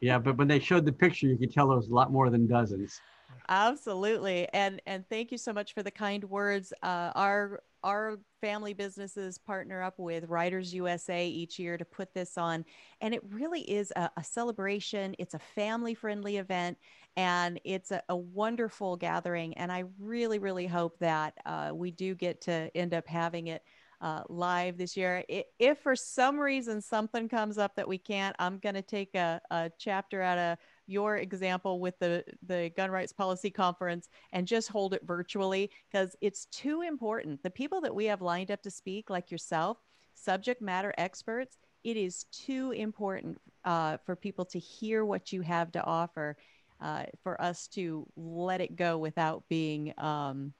[0.00, 2.30] Yeah, but when they showed the picture, you could tell there was a lot more
[2.30, 3.00] than dozens.
[3.48, 6.72] Absolutely, and and thank you so much for the kind words.
[6.82, 12.38] Uh, our our family businesses partner up with Writers USA each year to put this
[12.38, 12.64] on,
[13.00, 15.16] and it really is a, a celebration.
[15.18, 16.78] It's a family friendly event,
[17.16, 19.54] and it's a, a, wonderful gathering.
[19.54, 23.62] And I really, really hope that uh, we do get to end up having it
[24.00, 25.24] uh, live this year.
[25.58, 29.40] If for some reason something comes up that we can't, I'm going to take a,
[29.50, 30.58] a chapter out of
[30.90, 36.16] your example with the the gun rights policy conference and just hold it virtually because
[36.20, 39.78] it's too important the people that we have lined up to speak like yourself
[40.14, 45.72] subject matter experts it is too important uh, for people to hear what you have
[45.72, 46.36] to offer
[46.80, 50.52] uh, for us to let it go without being um,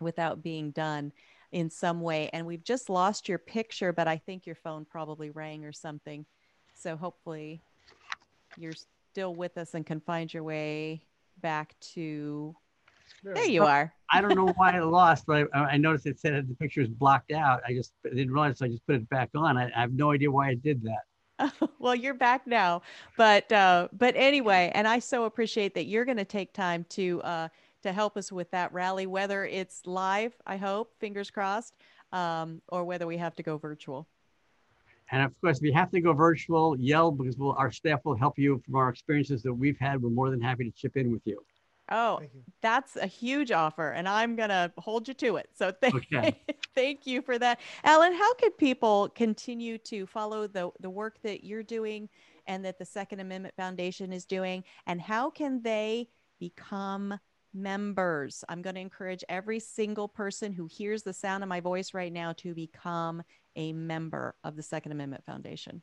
[0.00, 1.12] without being done
[1.52, 2.28] in some way.
[2.32, 6.26] And we've just lost your picture, but I think your phone probably rang or something.
[6.74, 7.60] So hopefully
[8.56, 8.74] you're
[9.18, 11.02] still with us and can find your way
[11.42, 12.54] back to.
[13.24, 13.92] There you are.
[14.12, 16.88] I don't know why I lost, but I, I, noticed it said the picture is
[16.88, 17.60] blocked out.
[17.66, 19.56] I just I didn't realize, so I just put it back on.
[19.56, 21.52] I, I have no idea why I did that.
[21.80, 22.82] well, you're back now,
[23.16, 27.20] but uh, but anyway, and I so appreciate that you're going to take time to
[27.22, 27.48] uh,
[27.82, 31.74] to help us with that rally, whether it's live, I hope, fingers crossed,
[32.12, 34.06] um, or whether we have to go virtual.
[35.10, 38.16] And of course, if you have to go virtual, yell because we'll, our staff will
[38.16, 40.02] help you from our experiences that we've had.
[40.02, 41.42] We're more than happy to chip in with you.
[41.90, 42.20] Oh,
[42.60, 45.48] that's a huge offer, and I'm gonna hold you to it.
[45.54, 46.38] So thank, okay.
[46.74, 48.12] thank you for that, Alan.
[48.12, 52.08] How can people continue to follow the the work that you're doing
[52.46, 57.18] and that the Second Amendment Foundation is doing, and how can they become
[57.54, 58.44] members?
[58.50, 62.12] I'm going to encourage every single person who hears the sound of my voice right
[62.12, 63.22] now to become
[63.58, 65.82] a member of the Second Amendment Foundation.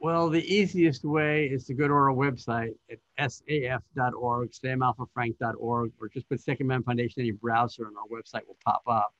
[0.00, 6.28] Well, the easiest way is to go to our website at saf.org, samalphafrank.org, or just
[6.28, 9.14] put Second Amendment Foundation in your browser and our website will pop up.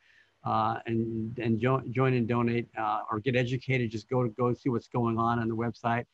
[0.45, 3.91] Uh, and and join, join and donate uh, or get educated.
[3.91, 6.05] Just go to go see what's going on on the website.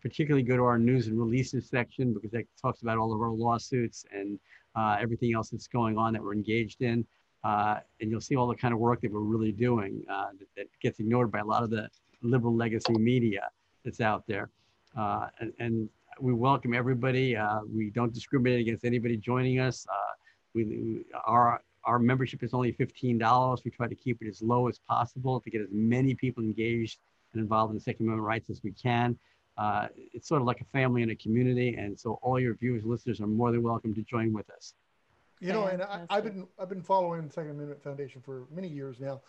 [0.00, 3.32] particularly go to our news and releases section because that talks about all of our
[3.32, 4.38] lawsuits and
[4.76, 7.04] uh, everything else that's going on that we're engaged in.
[7.42, 10.46] Uh, and you'll see all the kind of work that we're really doing uh, that,
[10.56, 11.88] that, gets ignored by a lot of the
[12.22, 13.48] liberal legacy media
[13.84, 14.50] that's out there.
[14.96, 15.88] Uh, and, and,
[16.20, 17.34] we welcome everybody.
[17.34, 19.86] Uh, we don't discriminate against anybody joining us.
[19.90, 20.12] Uh,
[20.54, 23.64] we, our, our membership is only $15.
[23.64, 26.98] We try to keep it as low as possible to get as many people engaged
[27.32, 29.18] and involved in Second Amendment rights as we can.
[29.56, 31.74] Uh, it's sort of like a family and a community.
[31.74, 34.74] And so all your viewers, listeners are more than welcome to join with us.
[35.40, 38.68] You know, and I, I've been I've been following the Second Amendment Foundation for many
[38.68, 39.22] years now.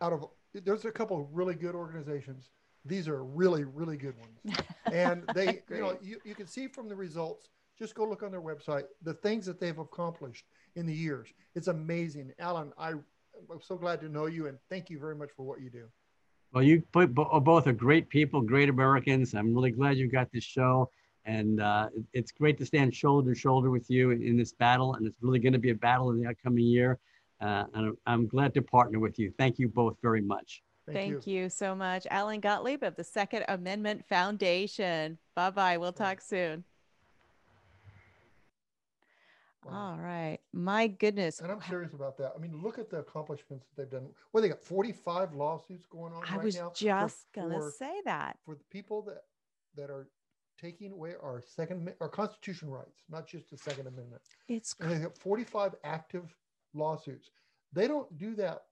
[0.00, 2.50] Out of there's a couple of really good organizations.
[2.84, 4.58] These are really really good ones,
[4.92, 7.48] and they you know you, you can see from the results.
[7.78, 10.44] Just go look on their website the things that they've accomplished
[10.76, 11.28] in the years.
[11.54, 12.72] It's amazing, Alan.
[12.76, 15.70] I, I'm so glad to know you, and thank you very much for what you
[15.70, 15.86] do.
[16.52, 19.34] Well, you bo- bo- both are great people, great Americans.
[19.34, 20.90] I'm really glad you got this show.
[21.24, 24.94] And uh, it's great to stand shoulder to shoulder with you in, in this battle.
[24.94, 26.98] And it's really going to be a battle in the upcoming year.
[27.40, 29.32] Uh, and I'm- I'm glad to partner with you.
[29.38, 30.62] Thank you both very much.
[30.90, 31.48] Thank, you.
[31.48, 32.08] so much.
[32.10, 35.16] Alan Gottlieb of the Second Amendment Foundation.
[35.36, 35.78] Bye bye.
[35.78, 36.64] We'll talk soon.
[39.64, 39.92] Wow.
[39.92, 40.38] All right.
[40.52, 41.40] My goodness.
[41.40, 42.32] And I'm serious about that.
[42.36, 44.08] I mean, look at the accomplishments that they've done.
[44.32, 46.70] Well, they got 45 lawsuits going on I right was now.
[46.70, 48.38] for- just going to say that.
[48.44, 49.22] for the people that
[49.76, 50.08] that are
[50.62, 54.22] taking away our second our constitution rights, not just the Second Amendment.
[54.48, 56.34] It's And they have 45 active
[56.74, 57.30] lawsuits.
[57.72, 58.62] They don't do that.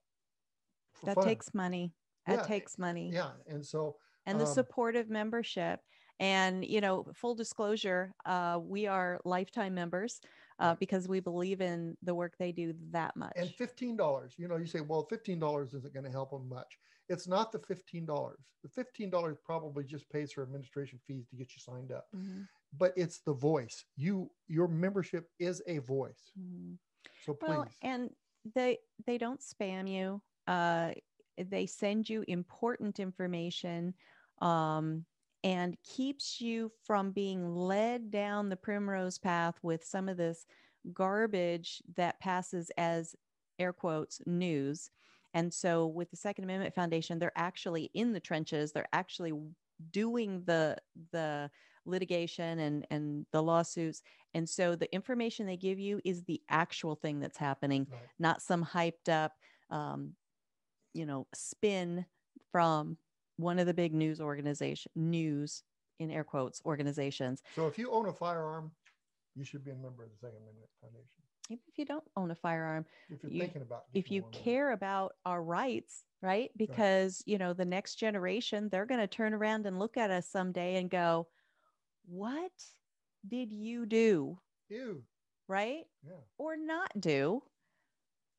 [0.93, 1.25] For that fun.
[1.25, 1.93] takes money.
[2.27, 3.09] That Yeah, takes money.
[3.11, 5.79] yeah, and so and the um, supportive membership
[6.19, 10.21] and you know full disclosure uh, we are lifetime members
[10.59, 14.35] uh, because we believe in the work they do that much and fifteen dollars.
[14.37, 16.77] You know, you say, well, fifteen dollars isn't going to help them much.
[17.11, 18.39] It's not the fifteen dollars.
[18.63, 22.05] The fifteen dollars probably just pays for administration fees to get you signed up.
[22.15, 22.47] Mhm,
[22.77, 23.83] But it's the voice.
[23.97, 26.31] You your membership is a voice.
[26.39, 26.77] mhm.
[27.25, 27.49] So please.
[27.49, 28.09] well and
[28.55, 30.93] they they don't spam you uh,
[31.37, 33.93] they send you important information
[34.41, 35.05] um,
[35.43, 40.45] and keeps you from being led down the primrose path with some of this
[40.93, 43.15] garbage that passes as
[43.59, 44.89] air quotes news
[45.33, 49.33] and so with the second amendment foundation they're actually in the trenches they're actually
[49.91, 50.77] doing the
[51.11, 51.49] the
[51.85, 54.03] litigation and and the lawsuits
[54.33, 57.99] and so the information they give you is the actual thing that's happening Right.
[58.19, 59.33] not some hyped up
[59.71, 60.11] um,
[60.93, 62.05] you know spin
[62.51, 62.97] from
[63.37, 65.63] one of the big news organization news
[65.99, 68.71] in air quotes organizations So if you own a firearm,
[69.35, 71.23] you should be a member of the Second Amendment Foundation.
[71.51, 74.31] Even if you don't own a firearm If you're You- thinking about if you one,
[74.31, 76.51] care about our rights right?
[76.55, 80.27] Because you know the next generation they're going to turn around and look at us
[80.29, 81.27] someday and go
[82.05, 82.51] what
[83.27, 84.39] did you do?
[84.69, 85.03] Ew,
[85.47, 85.85] right?
[86.03, 87.43] Yeah, or not do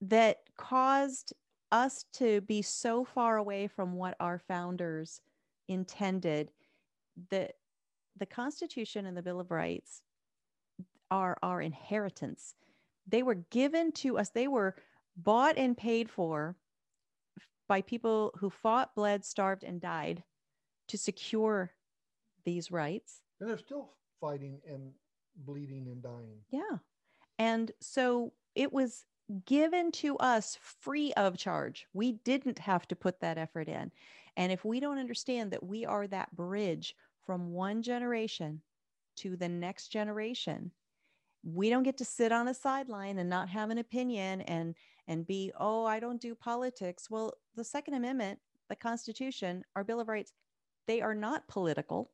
[0.01, 1.33] that caused
[1.71, 5.21] us to be so far away from what our founders
[5.69, 6.53] intended
[7.31, 7.55] that
[8.17, 10.03] the constitution and the bill of rights
[11.11, 12.55] are our inheritance
[13.07, 14.75] they were given to us they were
[15.17, 16.57] bought and paid for
[17.69, 20.23] by people who fought bled starved and died
[20.89, 21.71] to secure
[22.45, 23.91] these rights and they're still
[24.21, 24.93] fighting and
[25.37, 26.39] bleeding and dying.
[26.51, 26.79] Yeah.
[27.39, 29.05] And so it was
[29.47, 31.87] given to us free of charge.
[31.93, 33.91] We didn't have to put that effort in.
[34.37, 36.95] And if we don't understand that we are that bridge
[37.27, 38.63] from one generation
[39.17, 40.71] to the next generation,
[41.43, 44.75] we don't get to sit on a sideline and not have an opinion and
[45.09, 50.01] and be, "Oh, I don't do politics." Well, the Second Amendment, the Constitution, our Bill
[50.01, 50.33] of Rights,
[50.87, 52.13] they are not political,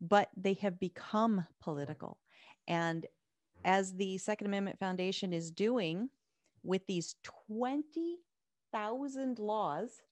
[0.00, 2.18] but they have become political.
[2.66, 3.06] And
[3.64, 6.10] as the Second Amendment Foundation is doing
[6.62, 10.02] with these 20,000 laws,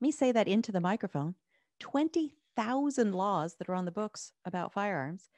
[0.00, 1.34] let me say that into the microphone
[1.80, 5.28] 20,000 laws that are on the books about firearms,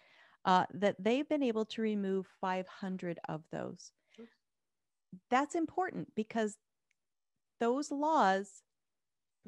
[0.45, 3.93] uh, that they've been able to remove 500 of those.
[5.29, 6.57] That's important because
[7.59, 8.63] those laws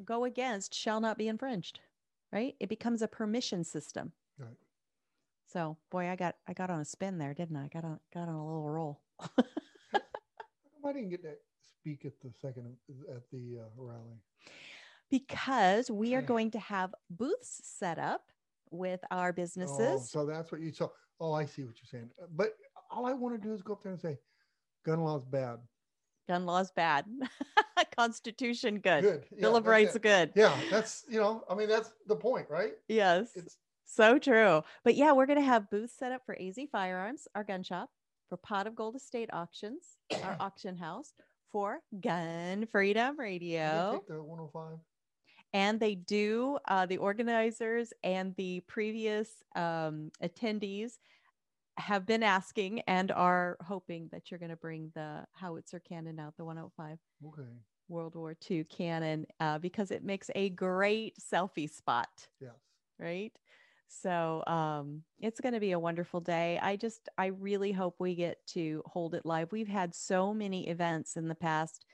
[0.03, 1.79] go against shall not be infringed,
[2.31, 2.55] right?
[2.59, 4.11] It becomes a permission system.
[4.37, 4.57] Right.
[5.47, 7.69] So, boy, I got I got on a spin there, didn't I?
[7.69, 9.01] Got on got on a little roll.
[10.85, 11.35] I didn't get to
[11.79, 12.75] speak at the second
[13.09, 14.19] at the uh, rally?
[15.13, 18.31] because we are going to have booths set up
[18.73, 20.09] with our Oh, businesses.
[20.09, 20.89] so that's what you saw.
[21.19, 22.09] Oh, I see what you're saying.
[22.21, 22.53] Uh, but
[22.91, 24.17] all I want to do is go up there and say,
[24.85, 25.59] "Gun law's bad."
[26.27, 27.05] Gun laws bad.
[27.97, 29.03] Constitution good.
[29.03, 29.25] Good.
[29.31, 30.31] Yeah, Bill of Rights good.
[30.35, 32.73] Yeah, that's you know, I mean, that's the point, right?
[32.87, 33.31] Yes.
[33.35, 34.63] It's So true.
[34.83, 37.89] But yeah, we're going to have booths set up for AZ Firearms, our gun shop,
[38.29, 41.13] for Pot of Gold Estate Auctions, our auction house,
[41.51, 43.91] for Gun Freedom you gonna Radio.
[43.95, 44.77] take the 105.
[45.53, 50.97] And they do, uh, the organizers and the previous um, attendees
[51.77, 56.37] have been asking and are hoping that you're going to bring the howitzer cannon out,
[56.37, 57.63] the 105 Okay.
[57.89, 62.75] World War II cannon, uh, because it makes a great selfie spot Yes.
[62.99, 63.37] right?
[63.87, 66.57] So um, it's going to be a wonderful day.
[66.61, 69.51] I just, I really hope we get to hold it live.
[69.51, 71.85] We've had so many events in the past.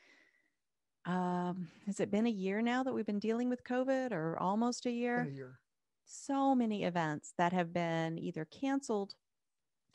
[1.10, 4.86] Um, has it been a year now that we've been dealing with COVID or almost
[4.86, 5.22] a year?
[5.22, 5.60] A year.
[6.06, 9.16] So many events that have been either canceled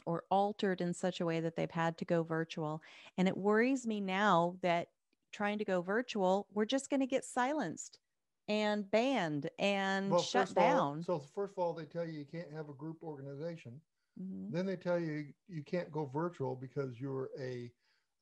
[0.07, 2.83] or altered in such a way that they've had to go virtual.
[3.17, 4.89] And it worries me now that
[5.33, 8.01] trying to go virtual, we're just going to get silenced
[8.49, 11.03] and banned and Well, shut of all, down.
[11.05, 13.81] so first of all, they tell you you can't have a group organization.
[14.21, 14.51] Mhm.
[14.51, 17.73] Then they tell you you can't go virtual because you're a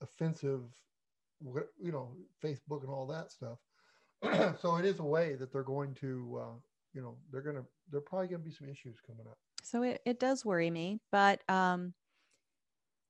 [0.00, 0.64] offensive,
[1.80, 2.12] you know,
[2.42, 3.58] Facebook and all that stuff.
[4.60, 6.54] so it is a way that they're going to, uh,
[6.94, 9.36] you know, they're gonna, they're probably gonna be some issues coming up.
[9.62, 11.94] So it, it does worry me, but um,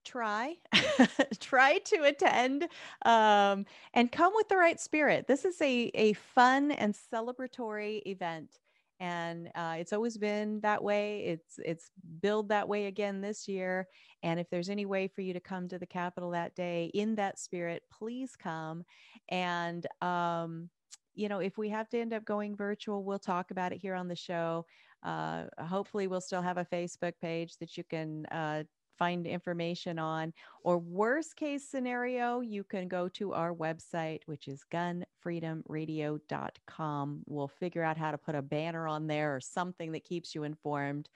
[0.04, 0.56] try,
[1.40, 2.68] try to attend
[3.04, 5.26] um, and come with the right spirit.
[5.26, 8.58] This is a, a fun and celebratory event.
[9.02, 11.24] And uh, it's always been that way.
[11.24, 11.90] It's it's
[12.20, 13.88] billed that way again this year.
[14.22, 17.16] And if there's any way for you to come to the Capitol that day in
[17.16, 18.84] that spirit, please come.
[19.28, 20.70] And um,
[21.16, 23.96] you know, if we have to end up going virtual, we'll talk about it here
[23.96, 24.66] on the show.
[25.02, 28.62] Uh, hopefully, we'll still have a Facebook page that you can uh,
[28.98, 30.32] find information on.
[30.62, 37.22] Or, worst case scenario, you can go to our website, which is gunfreedomradio.com.
[37.26, 40.44] We'll figure out how to put a banner on there or something that keeps you
[40.44, 41.08] informed.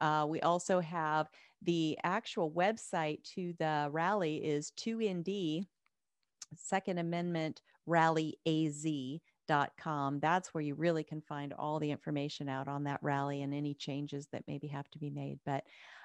[0.00, 1.28] Uh, we also have
[1.62, 5.66] the actual website to the rally is 2ND,
[6.56, 8.86] Second Amendment Rally AZ
[9.46, 10.20] dot com.
[10.20, 13.74] That's where you really can find all the information out on that rally and any
[13.74, 15.38] changes that maybe have to be made.
[15.44, 15.64] But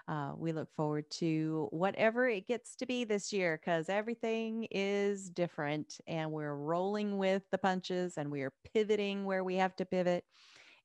[0.09, 5.29] uh, we look forward to whatever it gets to be this year because everything is
[5.29, 9.85] different and we're rolling with the punches and we are pivoting where we have to
[9.85, 10.23] pivot.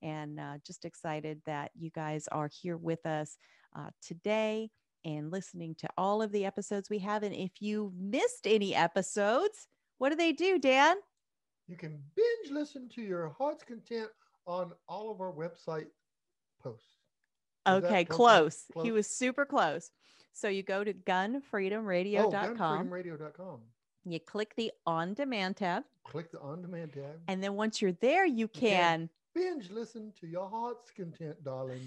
[0.03, 3.39] And uh, just excited that you guys are here with us
[3.75, 4.69] uh, today
[5.03, 7.23] and listening to all of the episodes we have.
[7.23, 9.67] And if you missed any episodes,
[9.97, 10.97] what do they do, Dan?
[11.67, 14.09] You can binge listen to your heart's content
[14.45, 15.87] on all of our website
[16.61, 16.94] posts.
[17.67, 18.85] Okay, close close.
[18.85, 19.91] He was super close.
[20.33, 23.59] So you go to Oh, gunfreedomradio.com, gunfreedomradio.com.
[24.05, 27.19] you click the on demand tab, Click the on demand tab.
[27.27, 29.09] and then once you're there, you can.
[29.09, 29.09] can.
[29.33, 31.81] Binge listen to your heart's content, darling.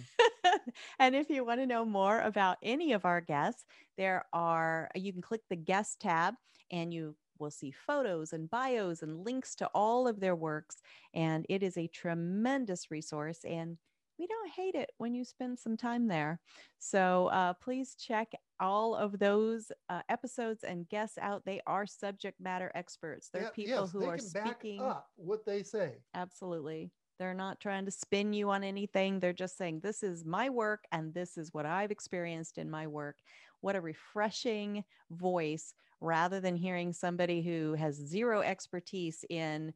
[0.99, 3.65] and if you want to know more about any of our guests,
[3.97, 6.35] there are, you can click the guest tab
[6.71, 10.83] and you will see photos and bios and links to all of their works.
[11.15, 13.39] And it is a tremendous resource.
[13.45, 13.79] And
[14.19, 16.41] we don't hate it when you spend some time there.
[16.79, 21.45] So uh, please check all of those uh, episodes and guests out.
[21.45, 23.31] They are subject matter experts.
[23.33, 24.81] They're Yeah, people yes, who they are speaking.
[24.81, 25.99] up what they say.
[26.15, 26.91] Absolutely.
[27.19, 29.19] They're not trying to spin you on anything.
[29.19, 32.87] They're just saying, this is my work and this is what I've experienced in my
[32.87, 33.17] work.
[33.61, 39.73] What a refreshing voice rather than hearing somebody who has zero expertise in,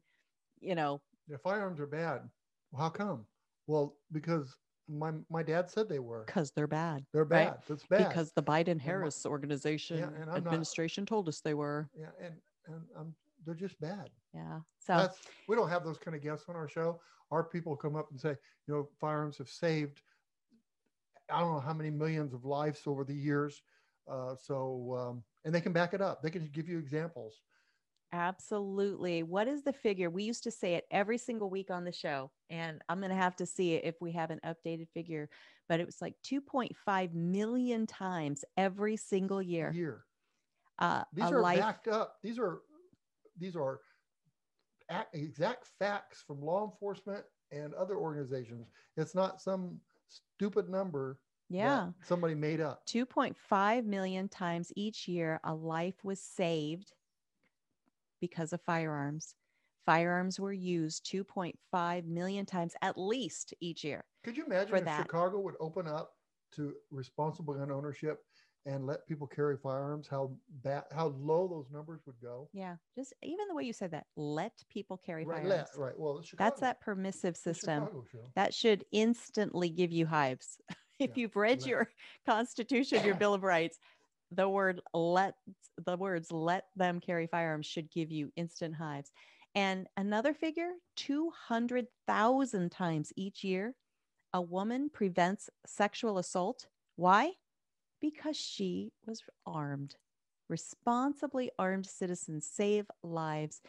[0.61, 2.21] you know, The firearms are bad.
[2.71, 3.25] Well, how come?
[3.67, 4.55] Well, because
[4.89, 6.23] my my dad said they were.
[6.25, 7.05] because they're bad.
[7.13, 7.51] They're right?
[7.51, 7.57] bad.
[7.67, 8.09] That's bad.
[8.09, 11.89] Because the Biden Harris organization and I'm not- administration told us they were.
[11.97, 12.33] yeah, and
[12.67, 14.09] and um, they're just bad.
[14.33, 14.59] Yeah.
[14.79, 16.99] So That's we don't have those kind of guests on our show.
[17.31, 18.35] Our people come up and say,
[18.67, 20.01] you know, firearms have saved
[21.31, 23.61] I don't know how many millions of lives over the years.
[24.09, 26.21] Uh, so um, and they can back it up.
[26.21, 27.41] They can give you examples.
[28.13, 29.23] Absolutely.
[29.23, 30.11] What is the figure?
[30.11, 33.15] We used to say it every single week on the show, and I'm going to
[33.15, 35.29] have to see it if we have an updated figure,
[35.67, 39.71] but it was like 2.5 million times every single year.
[39.73, 40.05] Year.
[40.77, 42.17] Uh, These are life, backed up.
[42.21, 42.61] These are
[43.39, 43.79] these are
[44.91, 48.67] ac- exact facts from law enforcement and other organizations.
[48.95, 51.17] It's not some stupid number
[51.49, 51.89] yeah.
[52.03, 52.85] somebody made up.
[52.87, 56.93] 2.5 million times each year, a life was saved
[58.23, 59.35] because of firearms.
[59.85, 64.05] Firearms were used 2.5 million times at least each year.
[64.23, 65.01] Could you imagine if that.
[65.01, 66.13] Chicago would open up
[66.53, 68.19] to responsible gun ownership
[68.65, 70.07] and let people carry firearms?
[70.07, 70.31] How
[70.63, 72.47] bad, how low those numbers would go?
[72.53, 72.77] Yeah.
[72.95, 75.69] Just even the way you said that, let people carry Right, firearms.
[75.75, 75.99] let, right.
[75.99, 76.23] Well.
[76.37, 77.89] That's that permissive system.
[78.37, 80.59] That should instantly give you hives.
[80.99, 81.67] if Yeah, you've read let.
[81.67, 81.89] your
[82.25, 83.79] Constitution, your Bill of Rights,
[84.35, 85.35] the word let
[85.85, 89.11] the words let them carry firearms should give you instant hives.
[89.55, 93.75] And another figure, 200,000 times each year,
[94.33, 96.67] a woman prevents sexual assault.
[96.95, 97.33] Why?
[98.01, 99.95] Because she was armed.
[100.49, 103.61] Responsibly armed citizens save lives,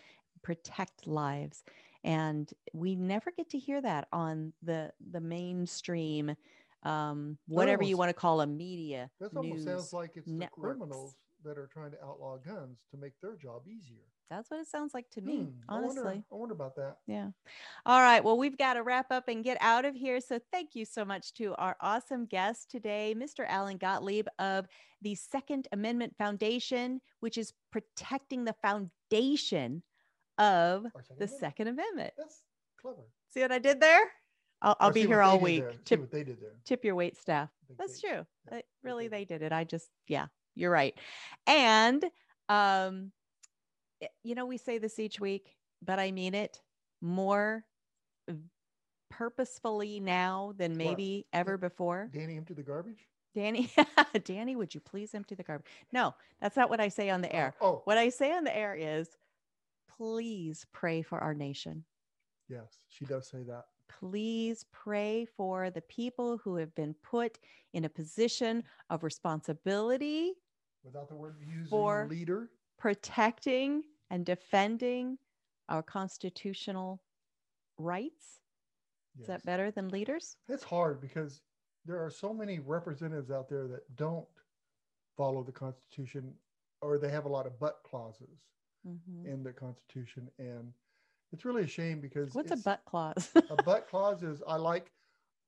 [0.42, 1.62] protect lives.
[2.02, 6.34] And we never get to hear that on the, the mainstream
[6.84, 11.14] um, whatever you want to call a media This almost sounds like it's the criminals
[11.44, 14.00] that are trying to outlaw guns to make their job easier.
[14.30, 16.02] That's what it sounds like to me, Hmm, I honestly.
[16.02, 16.96] wonder, I wonder about that.
[17.06, 17.28] Yeah.
[17.84, 18.24] All right.
[18.24, 20.18] Well, we've got to wrap up and get out of here.
[20.20, 23.44] So thank you so much to our awesome guest today, Mr.
[23.46, 24.66] Alan Gottlieb of
[25.02, 29.82] the Second Amendment Foundation, which is protecting the foundation
[30.38, 31.40] of second the amendment.
[31.40, 32.14] Second Amendment.
[32.16, 32.42] That's
[32.80, 33.02] clever.
[33.28, 34.10] See what I did there?
[34.64, 35.62] I'll, I'll be here all week.
[35.84, 36.52] Tip, what they did there.
[36.64, 37.50] tip your wait staff.
[37.78, 38.26] That's they- true.
[38.50, 39.52] yeah, they really, they did it.
[39.52, 40.94] I just, yeah, you're right.
[41.46, 42.04] And,
[42.48, 43.12] um,
[44.22, 46.60] you know, we say this each week, but I mean it
[47.02, 47.64] more
[49.10, 50.78] purposefully now than What?
[50.78, 52.10] maybe ever before.
[52.12, 53.06] Danny empty the garbage?
[53.34, 53.70] Danny,
[54.24, 55.66] Danny, would you please empty the garbage?
[55.92, 57.54] No, that's not what I say on the air.
[57.60, 59.08] Oh, What I say on the air is,
[59.96, 61.84] please pray for our nation.
[62.48, 63.64] yes, she does say that.
[63.98, 67.38] Please pray for the people who have been put
[67.72, 70.32] in a position of responsibility
[70.84, 72.50] Without the word using For- leader.
[72.78, 75.16] protecting and defending
[75.68, 77.00] our constitutional
[77.78, 78.40] rights.
[79.18, 80.36] Is that better than leaders?
[80.48, 81.40] It's hard because
[81.86, 84.26] there are so many representatives out there that don't
[85.16, 86.34] follow the Constitution
[86.82, 88.44] or they have a lot of but clauses
[88.86, 89.24] Mhm.
[89.24, 90.28] in the Constitution.
[90.38, 90.74] And
[91.34, 93.32] it's really a shame because What's a butt clause?
[93.50, 94.92] a butt clause is I like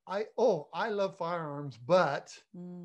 [0.06, 2.36] I oh I love firearms, but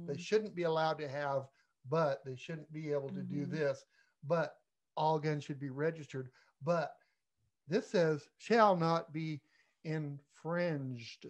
[0.07, 1.47] they Mm, shouldn't be allowed to have,
[1.89, 3.51] but they shouldn't be able to do Mhm.
[3.51, 3.85] this,
[4.27, 4.55] but
[4.95, 6.31] all guns should be registered.
[6.63, 6.93] But
[7.67, 9.41] this says shall not be
[9.83, 11.27] infringed.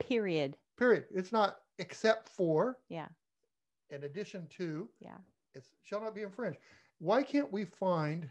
[0.00, 0.56] Period.
[0.76, 1.06] Period.
[1.10, 3.08] It's not except for, Yeah.
[3.90, 5.18] in addition to, Yeah.
[5.54, 6.58] it shall not be infringed.
[6.98, 8.30] Why can't we find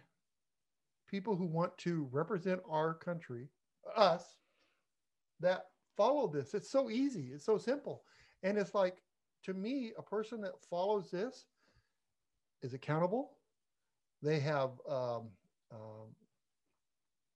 [1.14, 3.47] people who want to represent our country,
[3.95, 4.38] us,
[5.39, 6.55] that follow this?
[6.55, 7.30] It's so easy.
[7.32, 8.01] It's so simple.
[8.41, 8.97] And it's like,
[9.43, 11.45] to me, a person that follows this
[12.64, 13.38] is accountable.
[14.24, 15.30] They have, um,
[15.72, 16.07] um,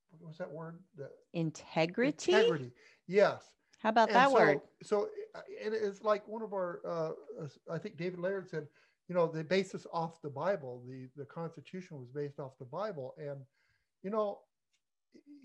[0.10, 0.80] what was that word?
[0.98, 2.32] The Integrity.
[2.32, 2.72] integrity.
[3.08, 3.44] Yes.
[3.78, 4.62] How about And that so, word?
[4.82, 8.66] So uh, and it's like one of our, uh, uh, I think David Laird said,
[9.08, 10.82] you know, they base this off the Bible.
[10.90, 13.38] The the Constitution was based off the Bible, and
[14.04, 14.40] you know,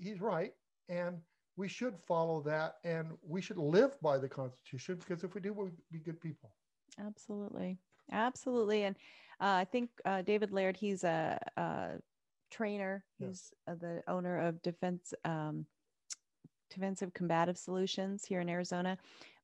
[0.01, 0.53] he's right.
[0.89, 1.19] And
[1.57, 5.53] we should follow that, and we should live by the Constitution because if we do,
[5.53, 6.51] we'll be good people.
[6.99, 7.79] Absolutely.
[8.11, 8.85] Absolutely.
[8.85, 8.97] And
[9.41, 11.91] uh, I think uh, David Laird, he's a, a
[12.51, 13.05] trainer.
[13.19, 15.67] He's uh, the owner of Defense um,
[16.71, 18.97] Defensive Combative Solutions here in Arizona.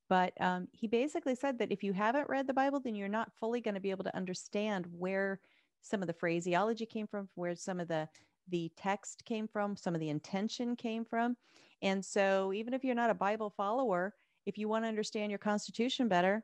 [0.09, 3.31] But um, he basically said that if you haven't read the Bible, then you're not
[3.39, 5.39] fully going to be able to understand where
[5.81, 8.07] some of the phraseology came from, where some of the
[8.49, 11.37] the text came from, some of the intention came from.
[11.81, 14.13] And so, even if you're not a Bible follower,
[14.45, 16.43] if you want to understand your Constitution better,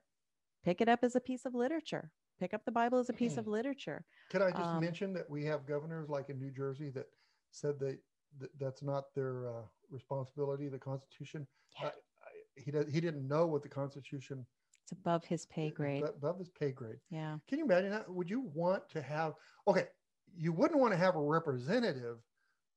[0.63, 2.11] pick it up as a piece of literature.
[2.39, 4.03] Pick up the Bible as a piece of literature.
[4.29, 7.05] Can I just Um, mention that we have governors like in New Jersey that
[7.51, 7.97] said that,
[8.39, 10.67] that that's not their uh, responsibility.
[10.67, 11.47] The Constitution.
[11.81, 11.87] Yeah.
[11.87, 11.91] I,
[12.57, 14.45] he does, he didn't know what the Constitution
[14.83, 16.03] It's above his pay grade.
[16.03, 16.99] above his pay grade.
[17.09, 17.37] Yeah.
[17.47, 18.09] Can you imagine that?
[18.09, 19.33] Would you want to have,
[19.67, 19.87] okay,
[20.37, 22.17] you wouldn't want to have a representative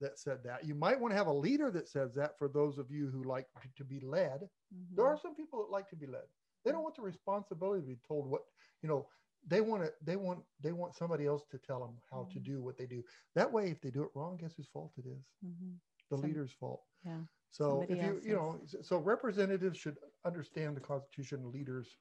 [0.00, 0.64] that said that.
[0.64, 3.24] You might want to have a leader that says that for those of you who
[3.24, 4.48] like to, to be led.
[4.94, 5.08] There Mhm.
[5.08, 6.22] are some people that like to be led.
[6.64, 8.42] They don't want the responsibility to be told what,
[8.82, 9.08] you know,
[9.46, 12.44] they want to, they want, they want somebody else to tell them how to Mhm.
[12.44, 13.02] do what they do.
[13.34, 15.24] That way, if they do it wrong, guess whose fault it is?
[15.44, 15.78] Mhm.
[16.10, 16.84] The Some- leader's fault.
[17.04, 21.98] yeah, So somebody if you, you know, so representatives should understand the Constitution, leaders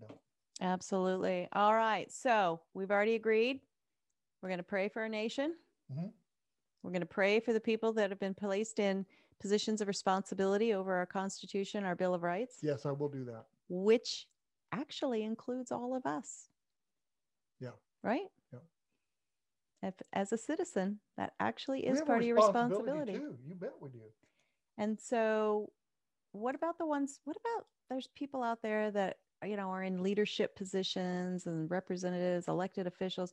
[0.00, 0.20] don't.
[0.60, 1.48] Absolutely.
[1.52, 2.10] All right.
[2.10, 3.60] So we've already agreed.
[4.44, 5.54] We're going to pray for our nation.
[5.90, 6.12] Mhm.
[6.82, 9.06] We're going to pray for the people that have been placed in
[9.40, 13.46] positions of responsibility over our Constitution, our Bill of Rights, Yes, I will do that.
[13.70, 14.28] which
[14.70, 16.50] actually includes all of us.
[17.58, 17.70] Yeah.
[18.02, 18.30] Right?
[18.52, 18.58] Yeah.
[19.82, 23.14] If, as a citizen, that actually is part of your responsibility.
[23.14, 23.38] Too.
[23.46, 24.02] You bet we do.
[24.76, 25.72] And so,
[26.32, 27.18] what about the ones?
[27.24, 32.46] What about there's people out there that you know are in leadership positions and representatives,
[32.48, 33.32] elected officials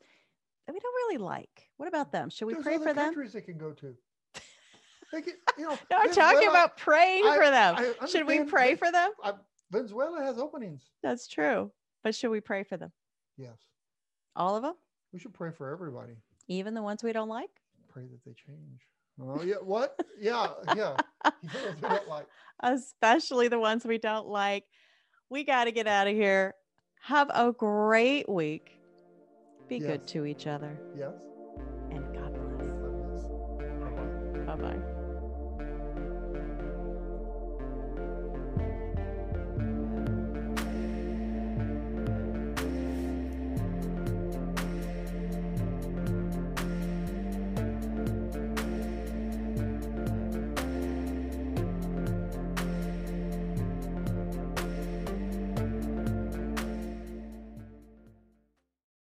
[0.68, 1.70] that we don't really like?
[1.78, 2.30] What about them?
[2.30, 2.96] Should we There's pray for them?
[2.96, 3.96] countries they can go to.
[5.14, 7.96] They can, you know, No, I'm talking about praying I- for them.
[8.00, 9.12] I should we pray for them?
[9.70, 10.84] Venezuela has openings.
[11.04, 11.70] That's true.
[12.02, 12.92] But should we pray for them?
[13.38, 13.58] Yes,
[14.38, 14.76] All of them,
[15.12, 16.14] we should pray for everybody.
[16.48, 17.50] even the ones we don't like.
[17.90, 18.82] Pray that they change.
[19.22, 20.00] Oh yeah, what?
[20.20, 20.96] Yeah, yeah.
[21.44, 22.28] Yeah, we don't like.
[22.64, 24.64] especially the ones we don't like.
[25.30, 26.56] We got to get out of here.
[27.02, 28.78] Have a great week.
[29.72, 30.78] Be good to each other.
[30.98, 31.14] Yes.
[31.92, 33.24] And God bless.
[33.64, 34.46] God bless.
[34.46, 34.91] Bye bye.